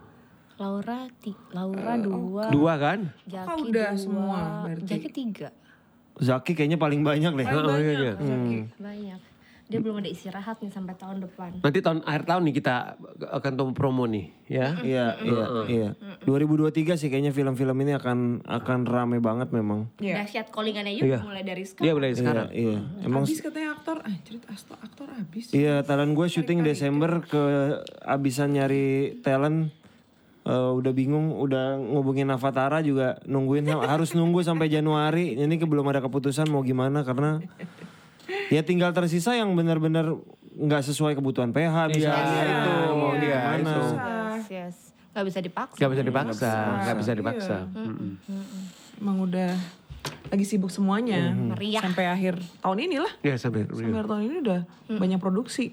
Laura, 0.55 1.11
ti, 1.19 1.35
Laura 1.51 1.99
dua. 1.99 2.45
Dua 2.49 2.73
kan? 2.79 3.11
Jaki 3.27 3.45
Kok 3.45 3.57
udah 3.69 3.91
dua. 3.91 3.99
semua 3.99 4.39
berarti? 4.63 4.87
Jaki 4.87 5.09
tiga. 5.11 5.49
Zaki 6.15 6.55
kayaknya 6.55 6.79
paling 6.79 7.03
banyak 7.03 7.33
deh. 7.35 7.47
Oh, 7.47 7.75
iya, 7.75 7.93
iya. 7.99 8.13
Banyak. 8.77 9.21
Dia 9.65 9.81
belum 9.81 9.97
ada 9.97 10.07
istirahat 10.07 10.61
nih 10.61 10.69
sampai 10.69 10.93
tahun 10.93 11.25
depan. 11.25 11.65
Nanti 11.65 11.81
tahun 11.81 12.05
akhir 12.05 12.29
tahun 12.29 12.43
nih 12.45 12.55
kita 12.61 13.01
akan 13.33 13.53
temu 13.57 13.73
promo 13.73 14.05
nih, 14.05 14.29
ya. 14.45 14.77
Iya, 14.85 15.07
iya, 15.25 15.45
iya. 15.67 15.89
2023 16.23 17.01
sih 17.01 17.09
kayaknya 17.09 17.33
film-film 17.33 17.73
ini 17.81 17.97
akan 17.97 18.45
akan 18.45 18.79
rame 18.85 19.25
banget 19.25 19.49
memang. 19.51 19.89
Iya. 19.99 20.21
Dahsyat 20.21 20.53
callingannya 20.53 20.93
juga 20.95 21.17
Iya. 21.17 21.19
mulai 21.25 21.43
dari 21.43 21.65
sekarang. 21.65 21.97
mulai 21.97 22.11
Iya, 22.13 22.19
sekarang. 22.21 22.49
iya. 22.53 22.79
Emang 23.01 23.25
Abis 23.25 23.41
katanya 23.41 23.69
aktor, 23.73 23.97
ah 24.05 24.17
cerita 24.21 24.47
aktor, 24.53 24.77
aktor 24.79 25.09
abis. 25.11 25.45
iya, 25.51 25.81
talent 25.81 26.13
gue 26.13 26.27
syuting 26.29 26.61
Desember 26.61 27.25
ke 27.25 27.43
abisan 28.05 28.53
nyari 28.53 29.17
talent 29.25 29.73
Eh, 30.45 30.71
udah 30.77 30.93
bingung, 30.93 31.41
udah 31.41 31.81
ngubungin 31.81 32.29
Avatara 32.29 32.85
juga 32.85 33.17
nungguin 33.25 33.65
harus 33.65 34.13
nunggu 34.13 34.45
sampai 34.45 34.69
Januari. 34.69 35.41
Ini 35.41 35.57
ke 35.57 35.65
belum 35.65 35.89
ada 35.89 36.05
keputusan 36.05 36.53
mau 36.53 36.61
gimana 36.61 37.01
karena 37.01 37.41
ya 38.53 38.61
tinggal 38.61 38.93
tersisa 38.93 39.33
yang 39.33 39.57
benar-benar 39.57 40.13
nggak 40.53 40.85
sesuai 40.85 41.17
kebutuhan 41.17 41.49
PH 41.49 41.97
misalnya 41.97 42.41
itu 42.45 42.73
mau 42.93 43.17
iya, 43.17 43.57
gimana. 43.57 43.73
Yes, 44.37 44.47
yes. 44.53 44.77
Gak 45.17 45.25
bisa 45.33 45.41
dipaksa. 45.41 45.79
Gak 45.81 45.91
bisa 45.97 46.03
dipaksa, 46.05 46.53
gak 46.93 46.97
bisa 47.01 47.13
dipaksa. 47.17 47.57
Mm-mm. 47.73 48.19
Emang 49.01 49.17
udah 49.25 49.49
lagi 50.29 50.45
sibuk 50.45 50.69
semuanya. 50.69 51.33
Meriah. 51.33 51.81
Sampai 51.81 52.05
akhir 52.05 52.37
tahun 52.61 52.79
ini 52.85 52.97
lah. 53.01 53.13
Ya 53.25 53.41
sampai 53.41 53.65
Sampai 53.65 53.97
akhir 53.97 54.07
tahun 54.13 54.23
ini 54.29 54.37
udah 54.45 54.61
banyak 55.01 55.21
produksi. 55.25 55.73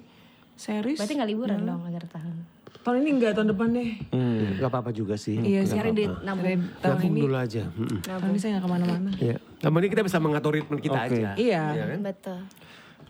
Series. 0.56 0.96
Berarti 0.96 1.20
gak 1.20 1.28
liburan 1.28 1.60
dong 1.68 1.84
akhir 1.90 2.08
tahun. 2.08 2.61
Tahun 2.82 2.98
ini 3.06 3.10
enggak, 3.14 3.38
tahun 3.38 3.54
depan 3.54 3.68
deh. 3.78 3.90
Hmm, 4.10 4.58
gak 4.58 4.70
apa-apa 4.74 4.90
juga 4.90 5.14
sih. 5.14 5.38
Iya 5.38 5.70
sih. 5.70 5.78
Cari 5.78 5.94
duit 5.94 6.10
nabung. 6.26 6.66
Tahun 6.82 6.98
Nabung 6.98 7.14
ini, 7.14 7.22
dulu 7.22 7.38
aja. 7.38 7.64
Mm-mm. 7.78 8.00
tahun 8.02 8.30
ini 8.34 8.40
saya 8.42 8.52
gak 8.58 8.64
ke 8.66 8.70
mana-mana. 8.74 9.12
Iya. 9.22 9.38
Yang 9.62 9.72
penting 9.78 9.92
kita 9.94 10.04
bisa 10.10 10.18
mengatur 10.18 10.52
ritme 10.58 10.78
kita 10.82 11.00
Oke. 11.06 11.14
aja. 11.14 11.30
Iya. 11.38 11.64
Betul. 12.02 12.42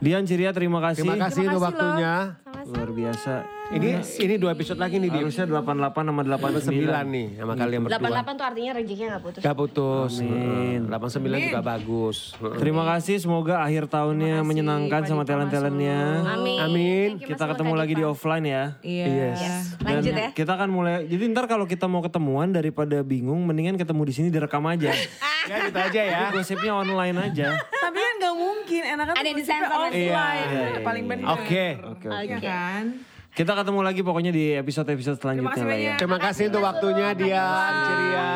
Dian 0.02 0.26
Ciria 0.26 0.50
terima 0.50 0.82
kasih. 0.82 1.06
Terima 1.06 1.22
kasih 1.22 1.46
untuk 1.46 1.62
waktunya. 1.62 2.42
Luar 2.66 2.90
biasa. 2.90 3.62
Ini 3.72 4.04
ini 4.04 4.36
dua 4.36 4.52
episode 4.52 4.76
lagi 4.76 5.00
nih 5.00 5.08
di 5.08 5.20
Harusnya 5.24 5.48
88 5.48 6.04
sama 6.04 6.22
89. 6.28 7.08
89 7.08 7.08
nih 7.08 7.28
sama 7.40 7.54
kalian 7.56 7.80
berdua. 7.88 8.12
88 8.20 8.36
tuh 8.36 8.46
artinya 8.52 8.72
rezekinya 8.76 9.08
gak 9.16 9.24
putus. 9.24 9.42
Gak 9.46 9.56
putus. 9.56 10.14
Amin. 10.20 10.82
89 10.92 11.48
juga 11.48 11.62
bagus. 11.64 12.18
Terima 12.60 12.84
kasih, 12.92 13.16
semoga 13.24 13.64
akhir 13.64 13.88
tahunnya 13.88 14.44
menyenangkan 14.44 15.08
sama 15.08 15.24
talent-talentnya. 15.24 16.00
Amin. 16.36 16.60
Amin. 16.60 17.10
Kita 17.22 17.48
ketemu 17.48 17.74
lagi 17.80 17.94
di 17.96 18.04
offline 18.04 18.44
ya. 18.44 18.64
Iya. 18.84 19.06
Yes. 19.08 19.40
Lanjut 19.80 20.14
ya. 20.18 20.30
Kita 20.36 20.52
akan 20.60 20.68
mulai. 20.68 21.08
Jadi 21.08 21.24
ntar 21.32 21.48
kalau 21.48 21.64
kita 21.64 21.88
mau 21.88 22.04
ketemuan 22.04 22.52
daripada 22.52 23.00
bingung, 23.08 23.40
mendingan 23.48 23.80
ketemu 23.80 24.02
di 24.04 24.14
sini 24.18 24.28
direkam 24.34 24.66
aja. 24.66 24.92
Ya 25.42 25.58
gitu 25.58 25.74
aja 25.74 26.02
ya. 26.06 26.30
Gosipnya 26.30 26.70
online 26.70 27.18
aja. 27.18 27.58
Tapi 27.58 28.01
mungkin, 28.42 28.82
enakan 28.84 29.14
Ada 29.14 29.30
di 29.30 29.44
sensor. 29.44 29.70
offline. 29.70 29.94
Iya, 29.94 30.26
iya, 30.34 30.62
iya, 30.68 30.80
Paling 30.82 31.06
benar. 31.06 31.26
Oke. 31.36 31.66
Oke, 31.88 32.08
Iya 32.10 32.36
oke. 32.36 32.38
kan? 32.42 32.84
Kita 33.32 33.56
ketemu 33.56 33.80
lagi 33.80 34.02
pokoknya 34.02 34.32
di 34.32 34.60
episode-episode 34.60 35.16
selanjutnya 35.16 35.56
kasih 35.56 35.64
lah 35.64 35.80
ya. 35.80 35.96
Terima 35.96 36.20
kasih 36.20 36.44
untuk 36.52 36.62
waktunya 36.62 37.08
dia. 37.16 37.46
Ceria. 37.88 38.32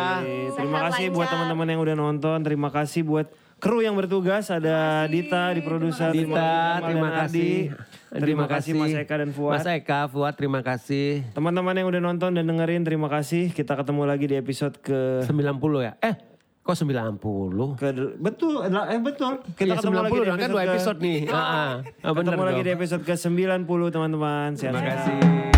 Terima 0.55 0.79
kasih 0.87 1.05
buat 1.11 1.27
teman-teman 1.27 1.67
yang 1.67 1.81
udah 1.83 1.95
nonton. 1.95 2.37
Terima 2.39 2.69
kasih 2.71 3.03
buat 3.03 3.27
kru 3.57 3.83
yang 3.83 3.91
bertugas. 3.93 4.47
Ada 4.47 5.03
Dita 5.05 5.51
di 5.51 5.59
produser. 5.59 6.15
Dita, 6.15 6.79
terima 6.79 7.09
kasih. 7.11 7.75
Terima 8.07 8.47
kasih 8.47 8.71
Mas 8.71 8.95
Eka 8.95 9.15
dan 9.19 9.35
Fuad. 9.35 9.59
Mas 9.59 9.67
Eka, 9.67 10.07
Fuad, 10.07 10.33
terima 10.39 10.63
kasih. 10.63 11.27
Teman-teman 11.35 11.75
yang 11.75 11.91
udah 11.91 11.99
nonton 11.99 12.31
dan 12.31 12.47
dengerin 12.47 12.87
terima 12.87 13.11
kasih. 13.11 13.51
Kita 13.51 13.75
ketemu 13.75 14.07
lagi 14.07 14.31
di 14.31 14.39
episode 14.39 14.79
ke 14.79 15.27
90 15.27 15.83
ya? 15.83 15.99
Eh, 15.99 16.15
kok 16.65 16.73
90? 16.73 17.21
ke 17.77 17.87
betul 18.17 18.65
eh 18.89 18.97
betul. 18.97 19.37
Kita 19.47 19.53
Kita 19.55 19.73
ketemu 19.77 20.01
lagi 20.01 20.17
di 20.17 20.25
dong 20.25 20.39
kan 20.41 20.49
dua 20.49 20.63
ke- 20.63 20.69
episode 20.71 20.97
nih. 20.99 21.19
Heeh. 21.23 21.71
Ah, 22.01 22.11
bener 22.11 22.25
ketemu 22.25 22.43
lagi 22.43 22.57
dong. 22.57 22.65
di 22.65 22.71
episode 22.73 23.03
ke 23.05 23.13
90 23.13 23.63
teman-teman. 23.87 24.49
Terima 24.51 24.81
kasih. 24.81 25.54